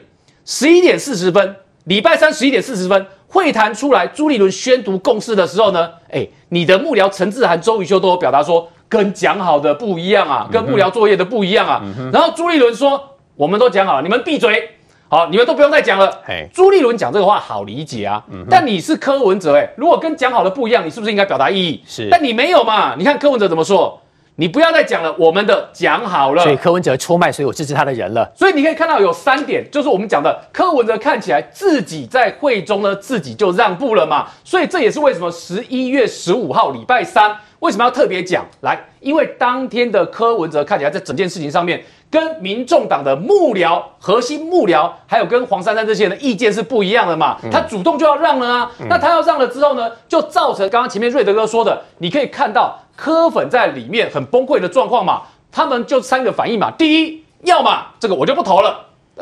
[0.46, 11.82] 十一点四十分，礼拜三十一点四十分，会谈出来，朱立伦宣读共识的时候呢，哎，你的幕僚陈志涵、周瑜修都有表达说，跟讲好的不一样啊，跟幕僚作业的不一样啊。
[12.14, 13.02] 然后朱立伦说，
[13.36, 14.70] 我们都讲好了，你们闭嘴。
[15.10, 16.22] 好，你们都不用再讲了。
[16.24, 21.84] 嘿朱立伦讲这个话好理解啊，嗯但你是柯文哲，哎，如果跟讲好的不一样，你是不是应该表达异议？
[21.88, 22.94] 是但你没有嘛？
[22.96, 24.00] 你看柯文哲怎么说？
[24.36, 26.42] 你不要再讲了，我们的讲好了。
[26.42, 28.32] 所以柯文哲出卖所有支持他的人了。
[28.36, 34.28] 所以你可以看到有三点，就是我们讲的柯文哲看起来自己在会中呢，自己就让步了嘛。
[34.44, 47.40] 所以这也是为什么十一月十五号礼拜三为什么要特别讲来，因为当天的柯文哲看起来在整件事情上面跟民众党的幕僚、核心幕僚，还有跟黄珊珊这些人的意见是不一样的嘛。
[47.52, 48.72] 他主动就要让了啊。
[48.88, 55.24] 那他要让了之后呢，就造成刚刚前面瑞德哥说的，你可以看到柯粉在里面很崩溃的状况嘛。
[55.52, 58.72] 他们就三个反应嘛，第一，要么这个我就不投了；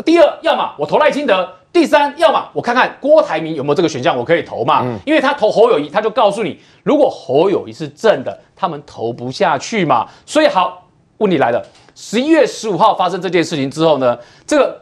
[0.04, 4.86] 第二，要么我投赖清德；第三，要么我看看郭台铭有没有这个选项我可以投嘛。
[5.06, 10.06] 因为他投侯友谊，他就告诉你，如果侯友谊是正的，他们投不下去嘛。
[10.25, 10.88] 所以好，
[11.19, 11.62] 问题来了，
[12.01, 14.81] 十一月十五号发生这件事情之后呢，这个。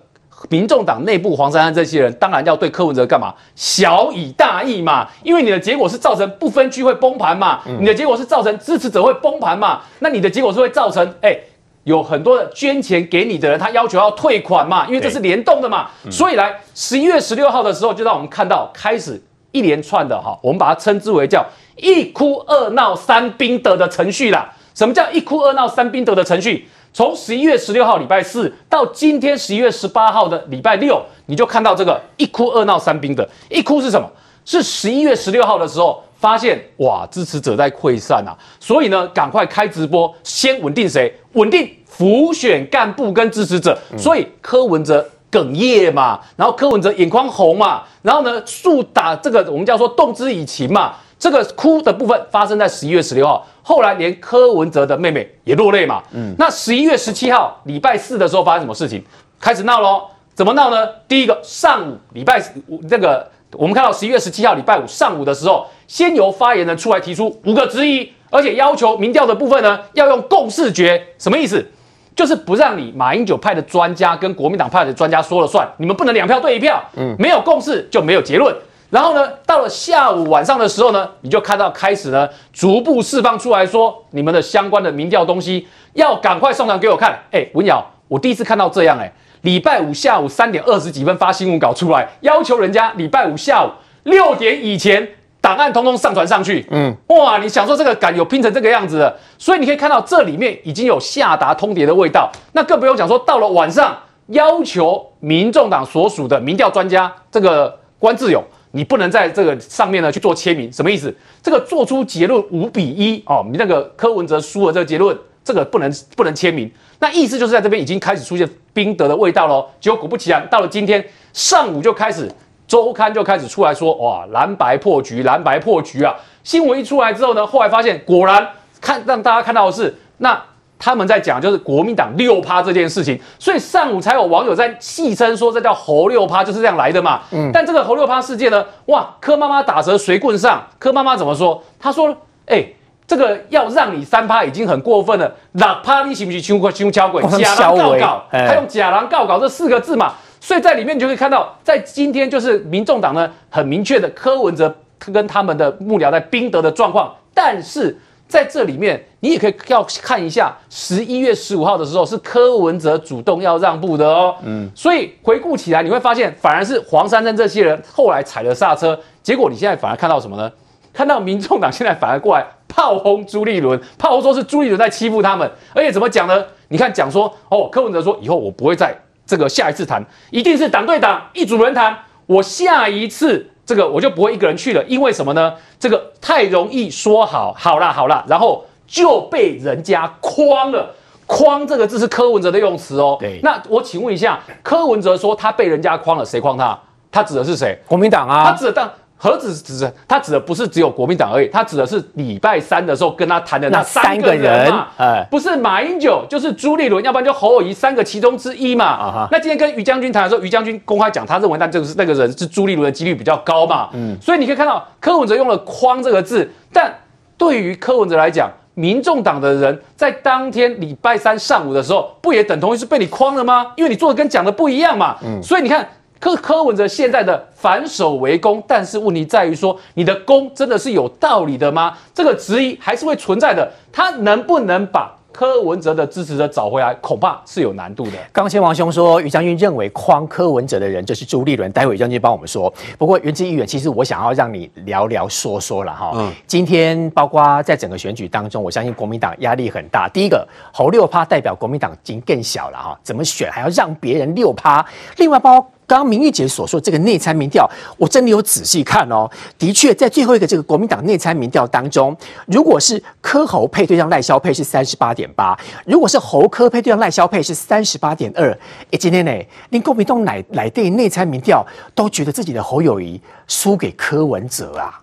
[0.49, 3.34] 民众党内部黄珊珊这些人当然要对柯文哲干嘛？
[3.58, 11.43] 小以大义嘛，因为你的结果是造成不分区会崩盘嘛，你的结果是造成支持者会崩盘嘛，那你的结果是会造成哎、欸，
[11.84, 24.49] 有很多的捐钱给你的人，他要求要退款嘛，因为这是联动的嘛，所以来十一月十六号的时候，就让我们看到开始一连串的哈，我们把它称之为叫一哭二闹三兵得的程序啦。
[24.73, 26.65] 什么叫一哭二闹三兵得的程序？
[26.91, 33.28] 从十一月十六号礼拜四到今天十一月十八号的礼拜六，你就看到这个一哭二闹三兵的。
[33.49, 34.10] 一哭是什么？
[34.45, 41.13] 是十一月十六号的时候发现哇，支持者在溃散啊，所以呢，赶快开直播，先稳定谁？
[41.34, 43.78] 稳定浮选干部跟支持者。
[43.95, 50.95] 所以柯文哲哽咽嘛，然后柯文哲眼眶红嘛，然后呢，速打这个我们叫做动之以情嘛。
[51.19, 56.01] 这个哭的部分发生在十一月十六号，后来连柯文哲的妹妹也落泪嘛。
[56.13, 59.03] 嗯，那十一月十七号礼拜四的时候发生什么事情？
[59.38, 60.03] 开始闹喽？
[60.34, 60.88] 怎么闹呢？
[61.10, 71.69] 第一个上午礼拜五那个，我们看到十一月十七号礼拜五上午的时候，先由发言人出来提出五个质疑，而且要求民调的部分呢要用共识决，什么意思？
[72.15, 76.82] 就是不让你马英九派的专家跟国民党派的专家说了算，你们不能两票对一票。
[76.95, 78.53] 嗯，没有共识就没有结论。
[78.89, 87.19] 然后呢，到了下午晚上的时候呢，你就看到开始呢，逐步释放出来说，你们的相关的民调东西要赶快送上给我看。
[87.32, 93.69] 哎，文瑶，我第一次看到这样，哎，礼拜五下午三点二十几分发新闻稿出来，要求人家礼拜五下午
[94.04, 95.08] 六点以前
[95.39, 96.65] 档案通通上传上去。
[96.71, 102.32] 嗯，哇，你想说这个敢有拼成这个样子的，所以你可以看到这里面已经有下达通牒的味道。
[102.54, 103.95] 那更不用讲说，到了晚上
[104.30, 108.43] 要求民众党所属的民调专家这个关志勇。
[108.71, 111.13] 你不能在这个上面呢去做签名，什么意思？
[111.41, 116.71] 这个做出结论五比一哦，你那个柯文哲输了这个结论，这个不能不能签名。
[116.99, 119.65] 那意思就是在这边已经开始出现宾德的味道喽。
[119.79, 121.03] 结果果不其然，到了今天
[121.34, 122.29] 上午就开始
[122.67, 126.13] 周刊就开始出来说，哇，蓝白破局，蓝白破局啊！
[126.43, 128.47] 新闻一出来之后呢，后来发现果然
[128.79, 130.43] 看让大家看到的是，那
[130.80, 137.22] 他们在讲就是国民党六趴这件事情，所以上午才有网友在戏称说这叫侯六趴就是这样来的嘛。
[137.32, 141.62] 嗯，但这个侯六趴事件呢，哇，柯妈妈打折随棍上，柯妈妈怎么说？
[141.78, 142.10] 她说，
[142.46, 142.76] 哎、欸。
[143.10, 147.24] 这个要让你三趴已经很过分了，哪趴你行不是胸胸敲鬼？
[147.39, 154.72] 假狼告稿，他用假狼告稿这四个字嘛，所以在里面你就可以看到，在今天就是民众党呢很明确的柯文哲
[155.12, 157.98] 跟他们的幕僚在宾德的状况，但是
[158.30, 170.50] 在这里面你也可以要看一下，十一月十五号的时候是柯文哲主动要让步的哦，嗯，所以回顾起来你会发现，反而是黄珊珊这些人后来踩了刹车，结果你现在反而看到什么呢？
[170.94, 172.46] 看到民众党现在反而过来。
[172.68, 176.46] 炮轰朱立伦，炮轰说是朱立伦在欺负他们，而且怎么讲呢？
[176.68, 185.53] 你看讲说哦，柯文哲说以后我不会在这个下一次谈，一定是党对党一组人谈，我下一次这个我就不会一个人去了，因为什么呢？
[185.79, 190.95] 这个太容易说好，好啦好啦，然后就被人家框了，
[191.27, 193.15] 框这个字是柯文哲的用词哦。
[193.19, 196.75] 对，那我请问一下，柯文哲说他被人家框了，谁框他？
[197.12, 197.77] 他指的是谁？
[197.86, 198.89] 国民党啊，他指的当。
[199.21, 199.93] 何止指的？
[200.08, 204.88] 他指的不是只有国民党而已，他指的是礼拜三的时候跟他谈的那三个人嘛？
[204.97, 208.86] 哎，不是马英九就是朱立伦，要不然就侯友宜三个其中之一嘛。
[208.86, 209.27] 啊哈。
[209.29, 213.89] 那今天跟于将军谈的时候，于将军公开讲，他认为那这个是那个人是朱立伦的几率比较高嘛。
[213.91, 214.17] 嗯。
[214.21, 216.93] 所以你可以看到柯文哲用了“框”这个字，但
[217.38, 223.73] 对于柯文哲来讲，民众党的人在当天礼拜三上午的时候，不也等同于是被你框了吗？
[223.75, 225.17] 因为你做的跟讲的不一样嘛。
[225.21, 225.43] 嗯。
[225.43, 225.86] 所以你看。
[226.19, 231.97] 柯柯文哲现在的反守为攻，但是问题在于说，你的攻真的是有道理的吗？
[232.13, 233.71] 这个质疑还是会存在的。
[233.91, 238.12] 他能不能把柯文哲的支持者找回来，恐怕是有难度的。
[238.34, 242.71] 刚先王兄说，于将军认为框柯文哲的人就是朱立伦，待会于将军帮我们说。
[242.97, 246.12] 不过原之议员，其实我想要让你聊聊说说了哈。
[246.15, 246.32] 嗯。
[246.45, 250.10] 今天包括在整个选举当中，我相信国民党压力很大。
[250.10, 254.86] 第一个，侯六趴代表国民党已经更小了哈，怎么选还要让别人六趴？
[255.17, 255.65] 另外包。
[255.89, 259.28] 刚刚明玉姐所说这个内参民调，我真的有仔细看哦。
[259.58, 268.56] 的确，在最后一个这个国民党内参民调当中，如果是柯侯配对上赖萧配是三十八点八，如果是侯柯配对上赖萧配是三十八点二。
[268.91, 269.32] 哎，今天呢，
[269.71, 275.02] 连国民党来来对内参民调都觉得自己的侯友谊输给柯文哲啊。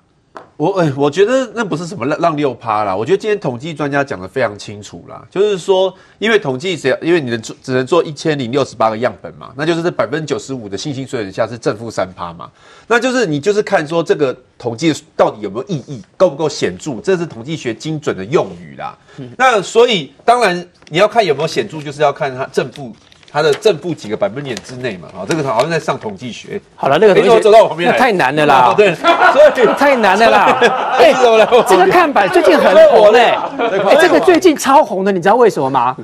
[0.56, 2.96] 我哎，我觉得那不是什么让让六趴啦。
[2.96, 12.50] 我觉得今天统计专家讲的非常清楚啦，就是说，因为统计只要因为你能做只能做一千零六十八个样本嘛，那就是这百分之九十五的信心水准下是正负三趴嘛，
[12.86, 18.96] 那就是你就是看说这个统计到底有没有意义，够不够显著，这是统计学精准的用语啦。
[19.36, 22.96] 那所以当然你要看有没有显著，就是要看它正负。
[23.30, 25.08] 它的正负几个百分点之内嘛？
[25.08, 26.60] 啊，这个好像在上统计学。
[26.74, 28.72] 好了，那个同学、欸、走到我旁边来，太难了啦。
[28.76, 30.58] 对，所以太难了啦。
[30.98, 33.36] 哎、欸，这个看板最近很火嘞。
[33.58, 35.96] 哎、欸，这个最近超红的，你知道为什么吗？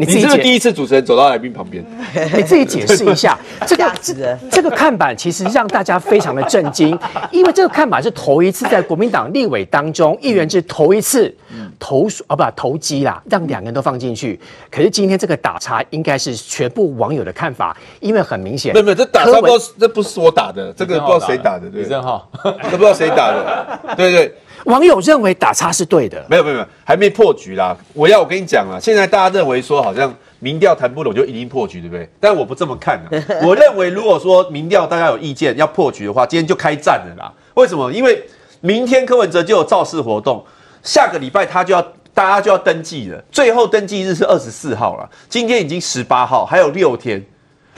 [0.00, 1.84] 你自己是第一次主持人走到来宾旁边，
[2.32, 3.36] 你自己解释一下。
[3.66, 4.14] 这个这
[4.48, 6.96] 这个看板其实让大家非常的震惊，
[7.32, 11.34] 因为这个看板是头一次在国民党立委当中，议员是头一次
[11.78, 14.38] 投啊不投机啦，让两个人都放进去。
[14.70, 24.34] 可是今天这个打叉应该是全部网友的看法，因为很明显，没有没有这打叉不知道这不是我打的，这个不知道谁打的， 对，李正浩，都不知道谁打的，对对。
[24.64, 27.74] 网友认为打叉是对的，没有没有没有，还没破局啦。
[27.94, 32.08] 我要我跟你讲啊，现在大家认为说好像民调谈不拢就一定破局，对不对？
[32.18, 33.08] 但我不这么看啊。
[33.46, 37.32] 我认为如果说民调大家有意见要破局的话，今天就开战了啦。
[37.54, 37.90] 为什么？
[37.92, 38.20] 因为
[38.60, 40.44] 明天柯文哲就有造势活动，
[40.88, 41.82] 下个礼拜他就要
[42.14, 47.22] 大家就要登记了，最后登记日是二十四号了，今天已经十八号，还有六天。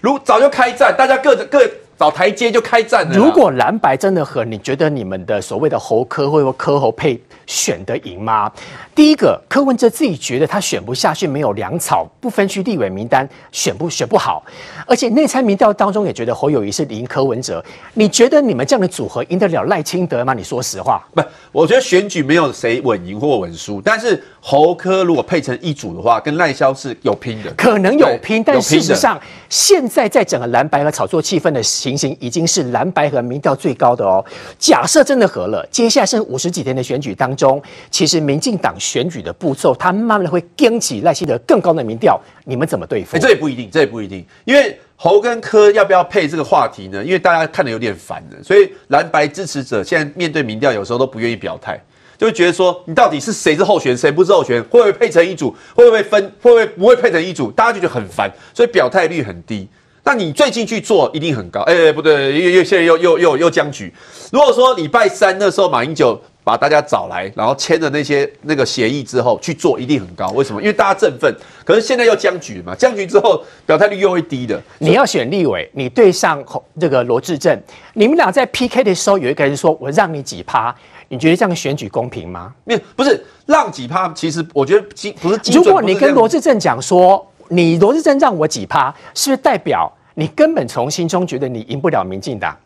[0.01, 1.69] 如早就开战，大家各各。
[2.01, 3.15] 找台阶就开战了。
[3.15, 8.51] 如果蓝白真的和你觉得你们的所谓的侯科或者科侯配选得赢吗？
[8.95, 14.43] 第一个，柯文哲自己觉得他选不下去，没有粮草，不分区立委名单选不选不好，
[14.87, 17.63] 而且内参民调当中也觉得侯友谊是赢柯文哲。
[17.93, 20.33] 你觉得你们这样的组合赢得了赖清德吗？
[20.33, 21.07] 你说实话。
[21.15, 34.25] 不，我觉得选举没有谁稳赢或稳输，但是侯科如果配成一组的话，跟赖萧是有拼的，可能有拼，但事实上现在在整个蓝白和炒作气氛的情形已经是蓝白和民调最高的哦。
[34.59, 43.19] 假设真的合了，接下来剩五十几天的选举当中，其实民进党选举的步骤，他慢慢的会跟起赖清德更高的民调，你们怎么对付？
[43.19, 47.05] 这也不一定，这也不一定，因为侯跟柯要不要配这个话题呢？
[47.05, 51.81] 因为大家看得有点烦了，所以蓝白支持者现在面对民调，有时候都不愿意表态，
[52.17, 59.67] 就会觉得说，你到底是谁是候选，谁不是候选，会不会配成一组，会不会分，会不会不会配成一组，大家就觉得很烦，所以表态率很低。
[60.03, 61.61] 那你最近去做一定很高。
[61.63, 63.93] 哎、欸，不对，又又现在又又又又僵局。
[64.33, 70.31] 如果说礼拜三那时候马英九把大家找来，然后签了那些那个协议之后去做，一定很高。
[70.31, 70.61] 为什么？
[70.61, 71.33] 因为大家振奋。
[71.65, 74.61] 可是现在又僵局嘛，僵局之后表态率又会低的。
[74.79, 76.43] 你要选立委，你对上
[76.81, 77.61] 这个罗志正，
[77.95, 80.75] 你们俩在 PK 的时候，有一个人说我让你几趴，
[81.09, 82.53] 你觉得这样选举公平吗？
[82.65, 84.09] 没有，不是让几趴。
[84.15, 84.87] 其实我觉得
[85.21, 85.41] 不是。
[85.53, 92.57] 如果你跟罗志正讲说，你罗志珍让我几趴，是不是代表你根本从心中觉得你赢不了民进党？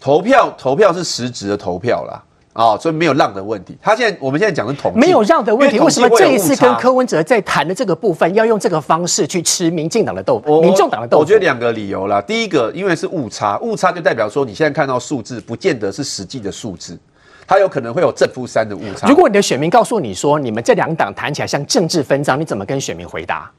[0.00, 2.22] 投票投票是实质的投票啦。
[2.52, 3.76] 啊、哦，所以没有让的问题。
[3.82, 5.80] 他现在，我们现在讲的统计没有让的问题。
[5.80, 10.62] 为什么这一次跟柯文哲在谈的这个部分，要用这个方式去吃民进党的豆腐？
[10.62, 11.22] 民众党的豆腐？
[11.22, 12.22] 我觉得两个理由啦。
[12.22, 16.96] 第一个，因为是误差，误差就代表说你现在看到数字，不见得是实际的数字，
[17.44, 19.08] 它有可能会有正负三的误差。
[19.08, 23.50] 如果你的选民告诉你说，你们这两党谈起来像政治分赃，你怎么跟选民回答？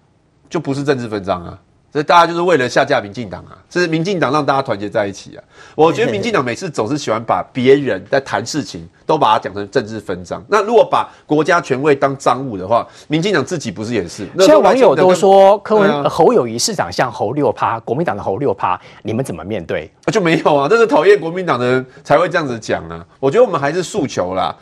[0.56, 1.60] 就不是政治分赃啊。
[1.91, 5.43] 所以大家就是为了下架民进党啊，这是民进党让大家团结在一起啊。
[5.76, 10.43] 我觉得民进党每次总是喜欢把别人在谈事情都把它讲成政治分赃。
[10.49, 14.28] 那如果把国家权位当赃物的话，民进党自己不是也是？
[14.39, 19.89] 现在网友都说柯文、啊、侯友谊市长像侯六趴，国民党的侯六趴，你们怎么面对？
[20.08, 23.06] 就没有啊，这是讨厌国民党的人才会这样子讲啊。
[23.22, 24.53] 我觉得我们还是诉求啦。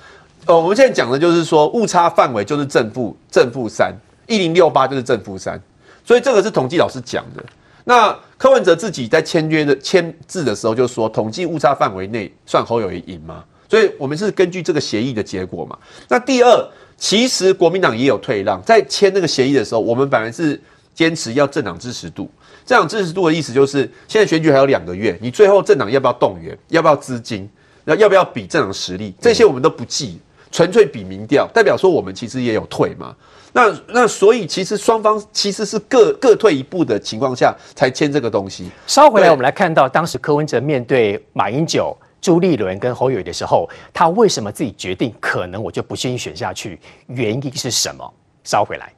[0.46, 3.92] 呃，我们现在讲的就是说误差范围就是正负正负三，
[4.28, 5.60] 一零六八就是正负三。
[6.06, 7.44] 所以这个是统计老师讲的。
[7.86, 13.44] 那柯文哲自己在签约的签字的时候就说，统计误差范围内算侯友宜赢吗？
[13.70, 15.78] 所以我们是根据这个协议的结果嘛。
[16.08, 20.60] 那第二，其实国民党也有退让，在签那个协议的时候，我们本来是
[20.94, 22.30] 坚持要政党支持度。
[22.66, 27.50] 政党支持度的意思就是，现在选举还有两个月，你最后政党要不要动员，要不要资金，
[27.84, 30.20] 那要不要比政党实力，这些我们都不记，
[30.52, 33.14] 纯粹比民调，代表说我们其实也有退嘛。
[33.54, 38.70] 那那所以其实双方其实是各各退一步的情况下才签这个东西。
[38.88, 46.80] 稍回来，我们来看到当时柯文哲面对马英九、朱立伦跟侯友宜的时候，他为什么自己决定可能我就不愿意选下去？
[47.08, 48.14] 原因是什么？
[48.44, 48.92] 稍回来。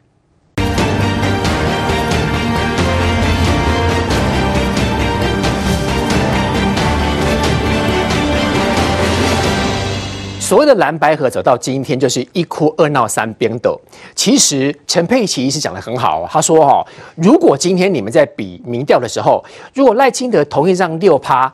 [10.46, 13.82] 所谓的蓝白合走到今天就是一哭二闹三边斗。
[14.14, 16.86] 其实陈佩琪是讲得很好，他说：“哈，
[17.16, 19.44] 如果今天你们在比民调的时候，
[19.74, 21.52] 如果赖清德同意让六趴，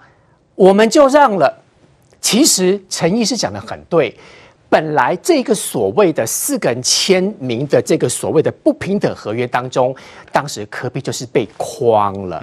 [0.55, 1.63] 我们就让了。
[2.19, 4.13] 其实陈毅是讲得很对。”
[4.72, 9.93] 本来这个所谓的四个人签名的这个所谓的不平等合约当中，
[10.32, 12.41] 当时柯比就是被框了。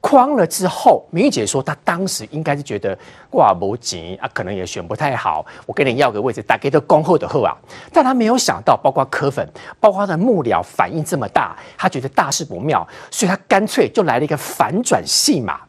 [0.00, 2.98] 框了之后，明玉姐说她当时应该是觉得
[3.28, 5.44] 挂不紧啊，可能也选不太好。
[5.66, 7.54] 我跟你要个位置，大概都恭候的候啊。
[7.92, 9.46] 但她没有想到，包括柯粉，
[9.78, 15.60] 包括他的幕僚反应这么大，她觉得大事不妙，所以她干脆就来了一个反转戏码。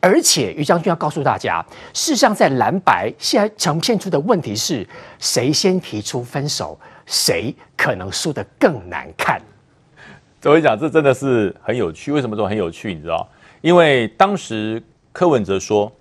[0.00, 4.86] 而且于将军要告诉大家，事实上在蓝白现在呈现出的问题是，
[5.18, 9.40] 谁先提出分手，谁可能输得更难看。
[10.42, 12.10] 我跟你讲，这真的是很有趣。
[12.10, 12.94] 为什么说很有趣？
[12.94, 13.28] 你知道？
[13.60, 14.82] 因为当时
[15.12, 15.92] 柯文哲说，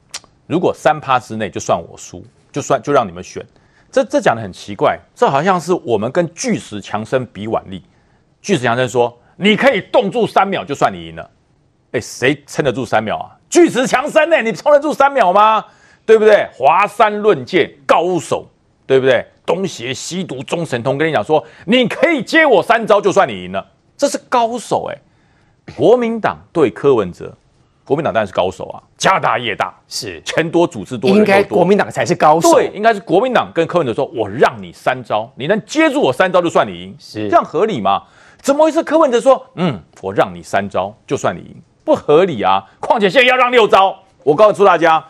[0.48, 3.46] 如果三趴之内就算我输，就算就让你们选。
[3.92, 7.84] 这这讲的很奇怪，这好像是我们跟巨石强森比腕力。
[8.42, 11.30] 巨石强森说，你可以冻住三秒，就算你赢了。
[11.92, 13.36] 哎，谁撑得住三秒啊？
[13.50, 14.42] 巨石强森呢？
[14.42, 15.66] 你撑得住三秒吗？
[16.06, 16.48] 对不对？
[16.54, 18.48] 华山论剑高手，
[18.86, 19.26] 对不对？
[19.46, 23.66] 东邪西毒中神通，跟你讲说，你可以接我三招，就算你赢了，
[23.98, 24.98] 这是高手哎。
[25.76, 27.36] 国民党对柯文哲，
[27.84, 32.52] 国民党当然是高手啊，家大业大，是钱多组织多，应该国民党才是高手。
[32.54, 38.04] 对，应该是国民党跟柯文哲说，我让你三招，你能接住我三招，就算你赢，是这样合理吗？
[38.42, 38.84] 怎么回事？
[38.84, 41.56] 柯文哲说，嗯，我让你三招，就算你赢。
[41.84, 42.64] 不合理啊！
[42.80, 45.04] 况且现在要让六招，我告诉大家，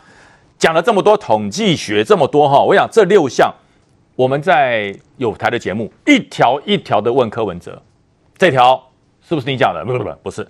[0.58, 3.52] 讲了这么多统计学，这么多哈，我想这六项，
[4.16, 7.80] 我们在有台的节目一条一条的问柯文哲，
[8.38, 8.82] 这条
[9.26, 9.84] 是不是你讲的？
[9.84, 10.46] 不不不，不是。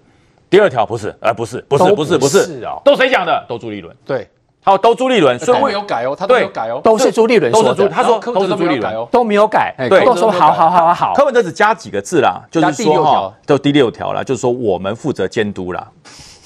[0.48, 3.44] 第二条不是，呃，不是，不是，不是，不是哦，都谁讲的？
[3.48, 3.96] 都朱立伦。
[4.04, 4.28] 对，
[4.62, 7.88] 好，都朱立伦，所以我有改哦，他都没有改哦，都是朱立伦说的。
[7.88, 11.14] 他说都是朱立伦，都没有改，对，都说好好好好好。
[11.14, 15.86] 柯文哲只加几个字啦，就是说哈，都第六条啦，就是说我们负责监督啦。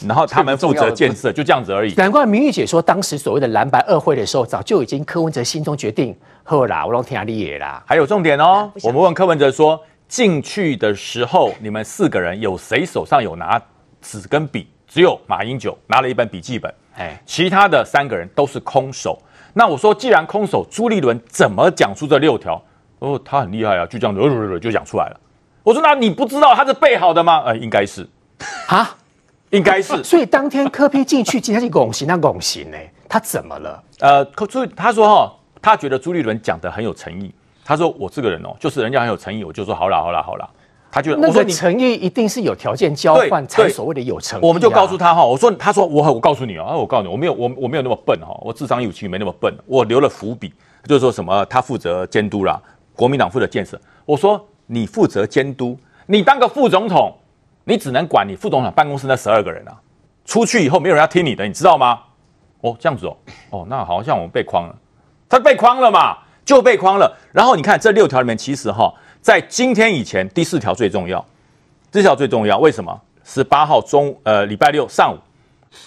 [0.06, 1.94] 然后他们负责建设，就这样子而已。
[1.94, 7.82] 难怪明玉姐说，当时所谓的蓝白二会的时候，早就已经柯文哲心中决定，喝啦，我让天下立业啦。
[7.86, 13.60] 还有重点哦，我们问柯文哲说，进去的时候，你们四个人有谁手上有拿
[14.02, 14.68] 纸跟笔？
[14.86, 19.20] 只有马英九拿了一本笔记本，哎，其他的三个人都是空手。
[19.52, 22.60] 那我说，既然空手，朱立伦怎么讲出这六条？
[22.98, 25.20] 哦，他很厉害啊，就这样子就讲出来了。
[25.62, 27.42] 我说，那你不知道他是背好的吗？
[27.46, 28.08] 呃，应该是，
[28.66, 28.96] 哈。
[29.50, 30.02] 应该是。
[30.02, 32.76] 所以当天柯批进去，今天是拱形，那拱形呢？
[33.08, 33.80] 他怎么了？
[34.00, 35.32] 呃，朱他说哈，
[35.62, 37.32] 他觉得朱立伦讲的很有诚意。
[37.64, 40.50] 他说我这个人哦，就是人家很有诚意，我就说好啦好啦好啦。
[40.94, 44.46] 他就那个诚意一定是有条件交换才所谓的有诚意、啊。
[44.46, 52.62] 我们就告诉他哈，我说他说我我告诉你啊，我告诉你，我没有我我没有那么笨哈，我智商有其实没那么笨，我留了伏笔，就是说什么他负责监督啦，
[52.94, 53.76] 国民党负责建设。
[54.06, 55.76] 我说你负责监督，
[56.06, 57.12] 你当个副总统，
[57.64, 59.74] 你只能管你副总统办公室那十二个人啊，
[60.24, 61.98] 出去以后没有人要听你的，你知道吗？
[62.60, 63.16] 哦，这样子哦，
[63.50, 64.76] 哦，那好像我们被框了，
[65.28, 67.18] 他被框了嘛，就被框了。
[67.32, 68.94] 然后你看这六条里面，其实哈。
[69.24, 71.24] 在今天以前，第四条最重要，
[71.90, 72.58] 这条最重要。
[72.58, 73.00] 为什么？
[73.24, 75.16] 十八号中，呃，礼拜六上午，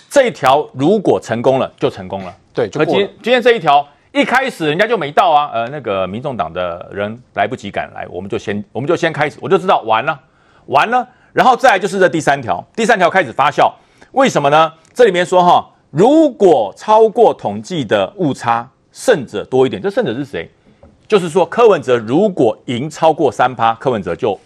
[0.10, 2.36] 这一条如果成功了，就成功了。
[2.52, 10.20] 对，就今天今天这一条一开始人家就没到啊，呃，那个民众党的人来不及赶来，我们就先我们就先开始，我就知道完了
[10.66, 11.08] 完了。
[11.32, 13.72] 然后再来就是这第三条，第三条开始发酵，
[14.14, 14.74] 为什么呢？
[14.96, 20.50] 这里面说哈，如果超过统计的误差，胜者多一点，这胜者是谁？
[21.08, 24.38] 就是说，柯文哲如果赢超过三趴，柯文哲就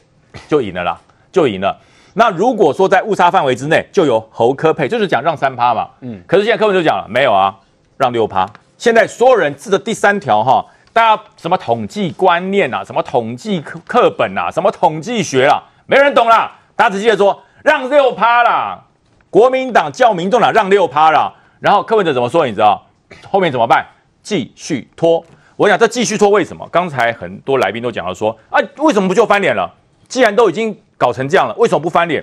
[0.48, 1.00] 就赢了啦，
[1.32, 1.76] 就赢了。
[2.14, 5.90] 那如果说在误差范围之内，就由侯科配，就是讲让三趴嘛。
[6.02, 6.22] 嗯。
[6.28, 7.58] 可是现在柯文哲讲了，没有啊，
[7.98, 8.48] 让六趴。
[8.78, 16.60] 现在所有人治的第三条哈，大家什么统计观念啊，什么统计课课本啊，什么统计学啊，没人懂啦。
[16.76, 18.84] 大家直接说让六趴啦，
[19.30, 21.34] 国民党叫民众党让六趴啦。
[21.60, 22.46] 然后柯文哲怎么说？
[22.46, 22.86] 你知道
[23.30, 23.86] 后面怎么办？
[24.22, 25.24] 继续拖。
[25.62, 26.68] 我想这继续拖，为什么？
[26.72, 29.72] 刚才很多来宾都讲到说啊，为什么不就翻脸了？
[30.08, 32.20] 既然都已经搞成这样了，为什么不翻脸？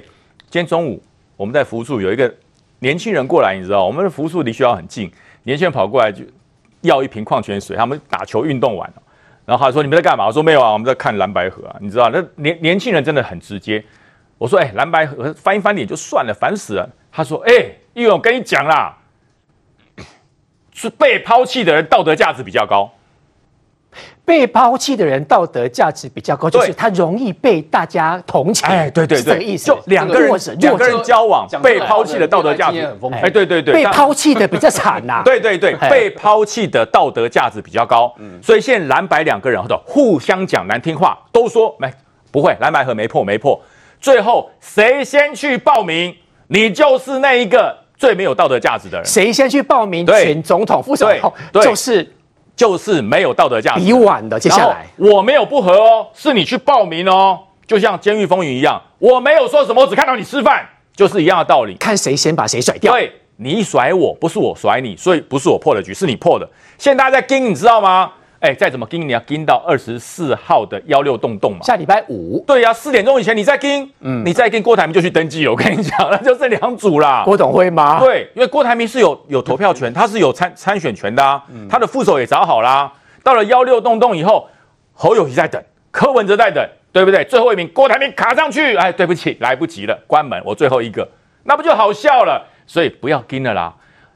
[0.51, 1.01] 今天中午
[1.37, 2.35] 我们在福树有一个
[2.81, 5.09] 年轻人过来，你知道，我们的福树离学校很近，
[5.45, 6.25] 年轻人跑过来就
[6.81, 9.03] 要一瓶矿泉水，他们打球运动完了，
[9.45, 10.27] 然后他说你们在干嘛？
[10.27, 13.85] 我说没有啊，我们在看蓝白河啊，你知道，那年年轻人真的很直接。
[14.37, 16.91] 我说哎，蓝白河翻一翻脸就算了，烦死了。
[17.13, 17.53] 他说哎，
[17.95, 18.99] 因为我跟你讲啦，
[20.73, 22.91] 是被抛弃的人道德价值比较高。
[24.29, 28.69] 被抛弃的人道德价值比较高，就是他容易被大家同情。
[28.69, 29.65] 哎，对对对，这个意思。
[29.65, 33.17] 就两个人，两个人交往，被抛弃的道德价值很丰富。
[33.17, 35.23] 哎，对对对，被抛弃的比较惨呐。
[35.25, 38.15] 对对对，被抛弃的道德价值比较高。
[38.43, 41.91] 所以现在蓝白两个人都互相讲难听话，都说没
[42.31, 43.59] 不会，蓝白和没破没破。
[43.99, 46.15] 最后谁先去报名，
[46.49, 49.07] 你就是那一个最没有道德价值的人。
[49.07, 52.13] 谁先去报名选总统、副总统，就是。
[52.59, 53.85] 就是没有道德价值。
[53.85, 57.39] 比晚的，接下来我没有不和哦，是你去报名哦，
[57.69, 61.75] 就像《监狱风云》一样，我没有说什么，我只看到你吃饭，就是一样的道理。
[61.77, 62.93] 看谁先把谁甩掉。
[62.93, 66.51] 对，你甩我，不是我甩你，所以不是我破的局，是你破的。
[66.79, 68.11] 现在大家在盯，你知道吗？
[68.41, 71.59] 哎，再怎么盯，你要盯到二十四号的幺六洞洞嘛。
[71.63, 72.45] 下礼拜五。
[72.47, 75.51] 对呀、啊，四点钟以前你再盯，嗯，你再盯郭台铭就去登记了。
[75.51, 77.23] 我 跟你讲， 那就这两组啦。
[77.25, 77.99] 郭董会吗？
[77.99, 81.43] 对，因为郭台铭是有有投票权，他是有参参选权的啊。
[81.53, 82.93] 嗯、他的副手也找好啦。
[83.25, 84.49] 到了幺六洞洞以后，
[84.93, 85.61] 侯友宜在等，
[85.91, 87.25] 柯文哲在等，对不对？
[87.25, 91.07] 最后一名郭台铭卡上去，哎，对不起，来不及了，关门，我最后一个，
[91.43, 92.47] 那不就好笑了？
[92.69, 93.75] 所以不要盯了啦，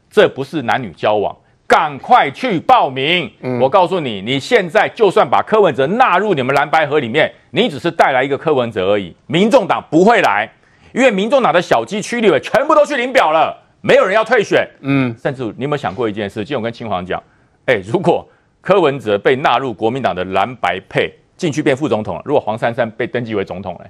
[0.09, 1.37] 这不是男女交往。
[1.73, 3.33] 赶快去报名！
[3.41, 9.17] 嗯、我告诉你，你现在就算把柯文哲纳入你们蓝白合里面，你只是带来一个柯文哲而已。
[9.27, 10.47] 民众党不会来，
[10.93, 14.69] 因为民众党的小鸡区立委全部都去领表了，没有人要退选。
[14.81, 16.41] 嗯，甚至你有没有想过一件事？
[16.41, 17.23] 今天我跟青黄讲，
[17.65, 18.29] 哎，如果
[18.61, 23.85] 柯文哲被纳入国民党的蓝白配进去变副总统了，如果黄珊珊被登记为总统呢？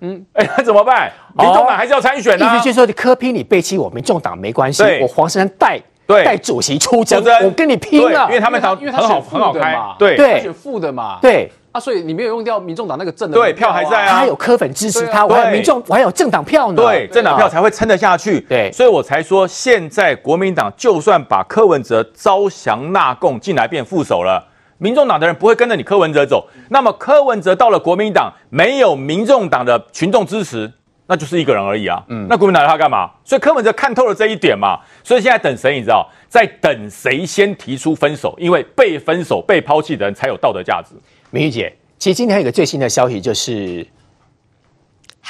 [0.00, 1.12] 嗯，哎，那怎么办？
[1.38, 2.56] 民众党还是要参选啊？
[2.56, 5.80] 意思就是说，柯批你背弃我，民众党没关系，我黄珊珊带。
[6.08, 24.42] 对，带主席出征，我跟你拼了，因为他们因为他选副的嘛，对，他选副的嘛，对，啊，所以你没有用掉民众党那个正的，对，票还在啊，他有柯粉支持他，我还有民众，我还有政党票呢，对，政党票才会撑得下去，对，所以我才说，现在国民党就算把柯文哲招降纳贡进来变副手了，
[24.78, 30.72] 民众党的人不会跟着你柯文哲走，那么柯文哲到了国民党，没有民众党的群众支持。
[31.08, 33.10] 那就是一个人而已啊，嗯，那国民党他干嘛？
[33.24, 35.74] 所以柯文哲看透了这一点嘛，所以现在等谁？
[35.76, 38.34] 你知道，在等谁先提出分手？
[38.38, 40.94] 因为被分手、被抛弃的人才有道德价值。
[41.30, 43.86] 明玉姐，其实今天还有一个最新的消息就是。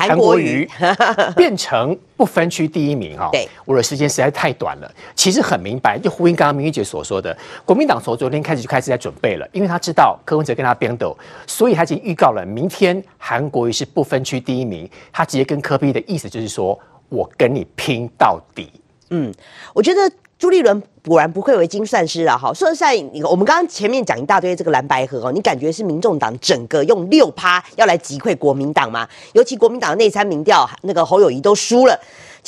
[0.07, 0.69] 韩国瑜
[1.35, 4.89] 变成不分区第一名哈，对，我的时间实在太短了。
[5.17, 14.89] 其实很明白，就呼应刚刚明玉姐所说的，国民党从昨天开始就开始在准备了，因为他知道柯文哲跟他编斗，所以他已经预告了明天韩国瑜是不分区第一名。
[15.13, 16.79] 他直接跟柯 P 的意思就是说，
[17.09, 18.71] 我跟你拼到底。
[19.11, 19.35] 嗯，
[19.75, 20.01] 我觉得。
[20.39, 22.53] 朱立伦果然不愧为精算师了哈。
[22.53, 22.95] 说实在，
[23.25, 29.09] 我们刚刚前面讲一大堆这个蓝白合哦，你感觉是民众党整个用六趴要来击溃国民党吗？
[29.33, 31.99] 尤其国民党内参民调，那个侯友谊都输了。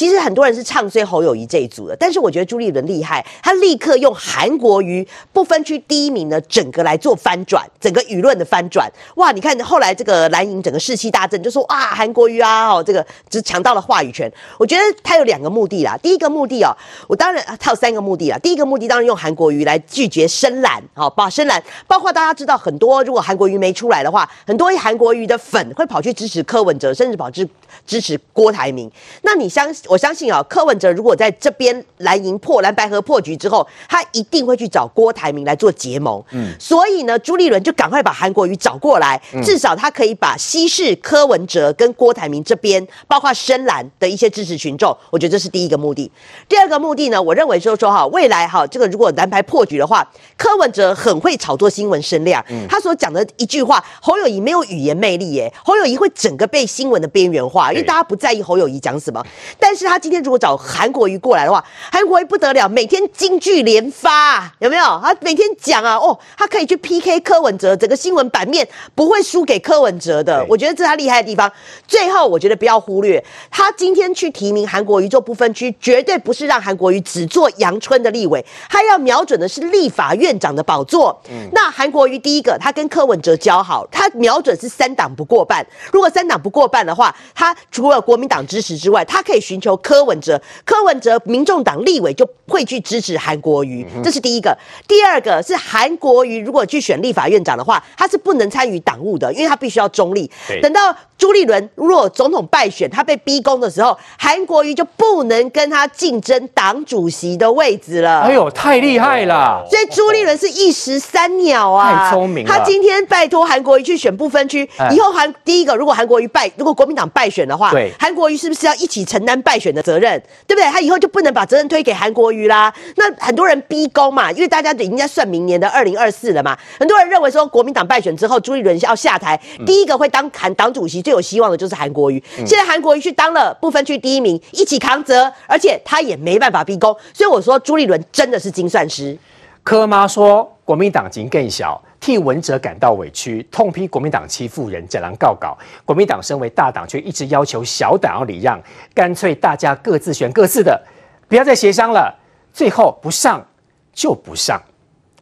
[0.01, 8.91] 其实很多人是唱衰侯友宜这一组的，但是我觉得朱立伦厉害，他立刻用韩国瑜不分区第一名的整个来做翻转，整个舆论的翻转。
[9.17, 14.33] 哇，你看后来这个蓝营整个士气大振，就说哇韩国瑜啊，哦这个只抢到了话语权。
[14.57, 16.75] 我觉得他有两个目的啦，第一个目的哦，
[17.07, 18.39] 我当然他有三个目的啦。
[18.39, 27.47] 第一个目的当然用韩国瑜来拒绝深蓝，好，把深蓝，包括大家知道很多，如果韩国瑜没出来的话，很多韩国瑜的粉会跑去支持柯文哲，甚至跑去
[27.87, 28.91] 支持郭台铭。
[29.21, 36.23] 那你相信我相信啊，柯文哲如果在这边蓝营破蓝白河破局之后，他一定会去找郭台铭来做结盟。
[36.31, 46.09] 嗯，所以呢，朱立伦就赶快把韩国瑜找过来，至少他可以把西式柯文哲跟郭台铭这边，包括深蓝的一些支持群众，我觉得这是第一个目的。
[46.49, 52.41] 第二个目的呢，我认为就是说哈，未来哈，这个如果蓝白破局的话，柯文哲很会炒作新闻声量。
[52.49, 59.27] 嗯，他所讲的一句话，侯友谊没有语言魅力耶，侯友谊会整个被新闻的边缘化，因为大家不在意侯友谊讲什么。
[59.59, 64.85] 但是他今天如果找韩国瑜过来的话，韩国瑜不得了，每天金句连发，有没有？
[65.03, 70.45] 他每天讲啊，哦，他可以去 PK 柯文哲，整个新闻版面不会输给柯文哲的。
[70.49, 71.51] 我觉得这是他厉害的地方。
[71.87, 81.21] 最后，我觉得不要忽略，他今天去提名韩国瑜做不分区，绝对不是让韩国瑜只做阳春的立委，他要瞄准的是立法院长的宝座。
[81.29, 85.67] 嗯，那韩国瑜第一个，他跟柯文哲交好，他瞄准是三党不过半。
[85.93, 94.57] 如果三党不过半的话，他除了国民党支持之外，他可以寻求柯文哲，柯文哲民众党立委就会去支持韩国瑜，这是第一个。
[94.89, 100.31] 第二个是韩国瑜如果去选立法院长的话，他是不能参与党务的，因为他必须要中立。
[100.63, 108.21] 等到朱立伦如果总统败选，他被逼宫的时候，韩国瑜就不能跟他竞争党主席的位置了。
[108.23, 109.65] 哎呦，太厉害了！
[109.71, 112.53] 所以朱立伦是一石三鸟啊，太聪明了。
[112.53, 120.21] 他今天拜托韩国瑜去选不分区，以后韩第一个，如果韩国瑜败，如果国民党败选的话，对，韩国瑜是不是要一起承担败选的责任？
[120.47, 120.71] 对不对？
[120.71, 122.73] 他以后就不能把责任推给韩国瑜啦。
[122.97, 126.57] 那很多人逼宫嘛，因为大家已经在算明年的二零二四了嘛。
[126.79, 132.23] 很多人认为说，国民党败选之后，朱立伦要下台，第一个会当韩党主席最有希望的就是韩国瑜。
[132.39, 136.97] 现在韩国瑜去当了不分区第一名，一起扛责，而且他也没办法逼宫。
[137.13, 139.17] 所以我说，朱立伦真的是精算师。
[139.63, 141.81] 柯妈说，国民党警更小。
[142.01, 145.55] 替文哲感到委屈，痛批国民党欺负人，只能告告。
[145.85, 148.59] 国民党身为大党，却一直要求小党要礼让，
[148.95, 150.83] 干脆大家各自选各自的，
[151.29, 152.19] 不要再协商了。
[152.55, 153.47] 最后不上
[153.93, 154.59] 就不上。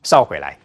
[0.04, 0.56] 稍回来。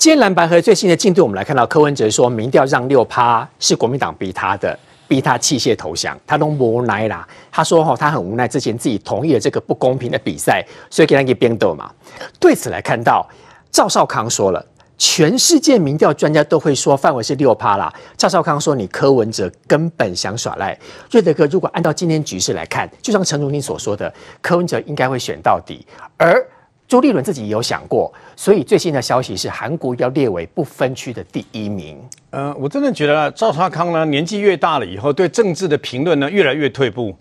[0.00, 4.78] 今天蓝白合最新的进度，我们来看到柯文哲说民调让六趴是国民党逼他的。
[5.06, 7.28] 逼他弃械投降，他都无奈啦。
[7.52, 11.92] 他说：“哈，他很无奈，之前自己同意了这个不公平的比赛，所以给他一个边斗嘛。”
[12.40, 13.28] 对此来看到，
[13.70, 14.64] 赵少康说了，
[14.96, 17.92] 全世界民调专家都会说范围是六趴啦。
[18.16, 20.78] 赵少康说：“你柯文哲根本想耍赖。”
[21.12, 25.86] 瑞德哥，如果按照今天局势来看，就像陈如您所说的，柯文哲应该会选到底，
[26.16, 26.42] 而。
[26.90, 31.96] 朱立伦自己也有想过，所以最新的消息是韩国要列为不分区的第一名。
[32.30, 37.14] 呃，我真的觉得赵少康呢，年纪越大了以后，对政治的评论呢越来越退步。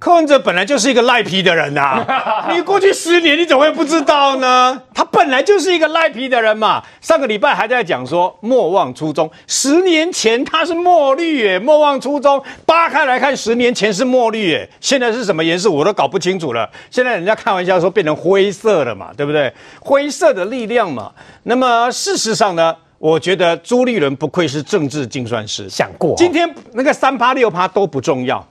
[0.00, 4.82] 柯文哲本来就是一个赖皮的人呐、啊， 你过去十年你怎么会不知道呢？
[4.94, 6.82] 他本来就是一个赖皮的人嘛。
[7.02, 12.42] 上个礼拜还在讲说莫忘初衷，十年前他是墨绿耶，莫忘初衷。
[12.64, 16.66] 扒开来看，十年前是墨绿耶，现在是什么颜色我都搞不清楚了。
[16.90, 19.52] 现在人家开玩笑说变成灰色了嘛，对不对？
[19.82, 21.12] 灰色的力量嘛。
[21.42, 28.42] 那么事实上呢，我觉得朱立伦不愧是政治精算师，想过今天那个三趴六趴都不重要。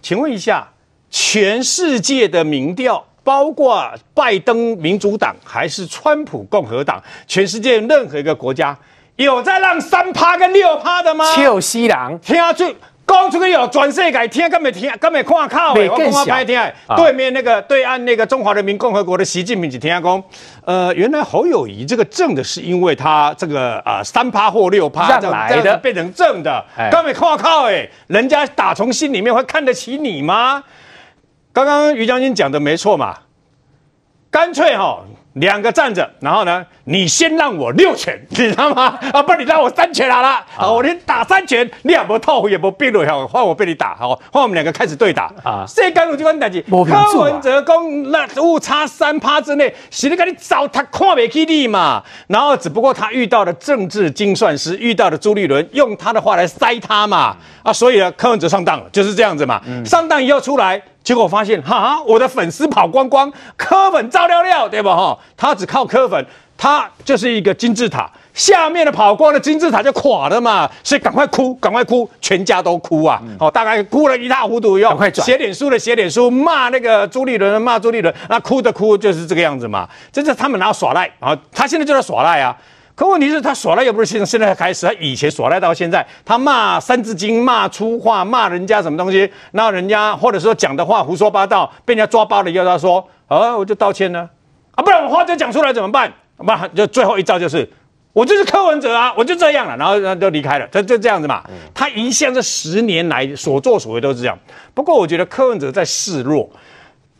[0.00, 0.68] 请问一下。
[1.12, 8.76] 全世界的民调，包括拜登民主党还是川普共和党，全世界任何一个国家
[9.16, 11.36] 有在让三趴跟六趴的吗？
[11.36, 12.74] 臭西郎，听出
[13.06, 16.58] 讲出去有全世界听，根本听根本看靠诶，我讲话拍听。
[16.96, 20.24] 对面那个对岸那个中华人民共和国的习近平只听讲，
[20.64, 25.76] 呃，原来侯友谊这个正的是因为他这个啊三趴或六趴这样来的。
[25.76, 30.64] 变成正的，根本看靠哎，人家打从心里面会看得起你吗？
[31.52, 33.14] 刚刚于将军讲的没错嘛，
[34.30, 38.98] 干脆哈、哦、两个站着，然后呢，你先让我六拳， 你知道吗？
[39.12, 45.66] 啊，不然你让我三拳好了，好，好我连打三拳，你也不透，也不变了，好，换我被你打，好，换我们两个开始对打啊。
[45.68, 46.62] 谁敢有这款代志？
[46.62, 52.02] 柯文哲公那误差三趴之内，是你跟你找他看不起你嘛。
[52.28, 57.36] 然后只不过他遇到了政治精算师，遇到了朱立伦，用他的话来塞他嘛。
[57.62, 59.60] 啊，所以呢，柯文哲上当了，就是这样子嘛。
[59.66, 60.80] 嗯、上当以后出来。
[61.02, 64.94] 结果发现，哈，我的粉丝跑光光，柯粉照料料，对吧？
[64.94, 66.24] 哈，他只靠柯粉，
[66.56, 73.20] 他就是一个金字塔，下面的跑光了，金字塔就垮了嘛，所以赶快哭，赶快哭，全家都哭啊！
[73.40, 82.56] 哦，大概哭了一塌糊涂，要写脸书的写脸书，骂那个朱立伦的骂朱立伦，那哭的哭就是这个样子嘛，这是他们拿耍赖啊，他现在就在耍赖啊。
[82.94, 94.28] 可问题是，他耍赖又不是现现在开始，他以前耍赖到现在，他骂《三字经》，骂粗话，骂人家什么东西，然后人家或者说讲的话胡说八道，被人家抓包了以后，他说啊，我就道歉呢，
[94.72, 96.12] 啊，不然我话就讲出来怎么办？
[96.36, 97.66] 不，就最后一招就是，
[98.12, 101.42] 我就是柯文哲啊，我就这样了，然后就离开了，他就这样子嘛。
[101.72, 104.38] 他一向这十年来所作所为都是这样。
[104.74, 106.50] 不过我觉得柯文哲在示弱，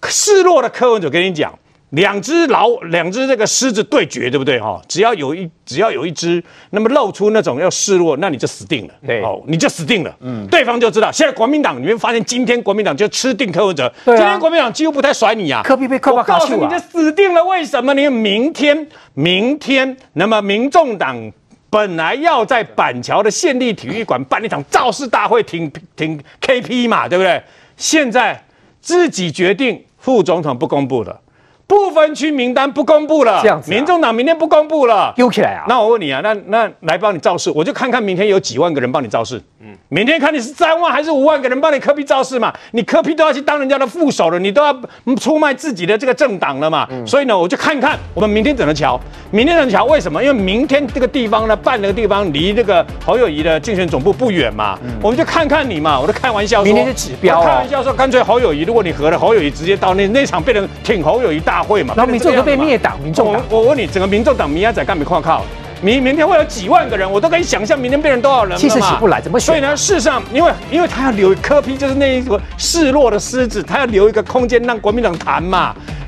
[0.04, 1.58] 示弱的柯文哲跟你讲。
[1.92, 4.80] 两只老两只这个狮子对决，对不对哈？
[4.88, 8.94] 只要有一只要有一只，那么露出那种要示弱，那你就死定了。
[9.06, 10.16] 对，哦，你就死定了。
[10.20, 11.12] 嗯，对方就知道。
[11.12, 13.92] 现在国民党，你会发现今天国民党就吃定柯文哲。
[14.06, 14.16] 对啊。
[14.16, 15.60] 今天国民党几乎不太甩你啊。
[15.62, 17.44] 柯比被柯我告诉你，就死定了。
[17.44, 17.92] 为什么？
[17.92, 21.30] 你明天，明天，那么民众党
[21.68, 27.42] 本来要在板桥的县立体育馆办一场造势大会，挺挺 KP 嘛，对不对？
[27.76, 28.42] 现在
[28.80, 31.20] 自己决定，副总统不公布了。
[31.66, 35.64] 不分区名单不公布了，这样子、啊，民众党明天不公布了，丢起来啊！
[35.68, 39.40] 那我问你啊，那那来帮你造势，我就看看明天有几万个人帮你造势。
[39.60, 42.52] 嗯，明天看你是三万还是五万个人帮你柯 P 造势嘛？
[42.72, 44.76] 你柯 P 都要去当人家的副手了，你都要
[45.18, 46.86] 出卖自己的这个政党了嘛？
[46.90, 49.00] 嗯、所以呢，我就看看我们明天怎么瞧。
[49.30, 49.84] 明天怎么瞧？
[49.84, 50.22] 为什么？
[50.22, 54.78] 因为明天这个地方呢，办那个地方离这个侯友谊的竞选总部不远嘛。
[54.84, 57.44] 嗯、我们就看看你嘛，我都开玩笑说，明天是指标、哦。
[57.44, 61.92] 开玩笑说，干脆侯友谊，如果你合了侯友谊，直接到那那场变成挺侯友谊大会嘛。
[61.96, 65.44] 然后民众都被灭党，民众我我问你，整个民众党明天在干没靠靠？
[65.80, 68.60] 明明天会有几万个人，我都可以想象明天变成多少人了嘛。
[68.60, 69.46] 气势起不来，怎么选？
[69.46, 75.74] 所以呢，事实上，因为因为他要留柯批就是那一个示弱的狮子，他要留一个空间让国民党谈嘛。
[75.74, 76.02] 所以。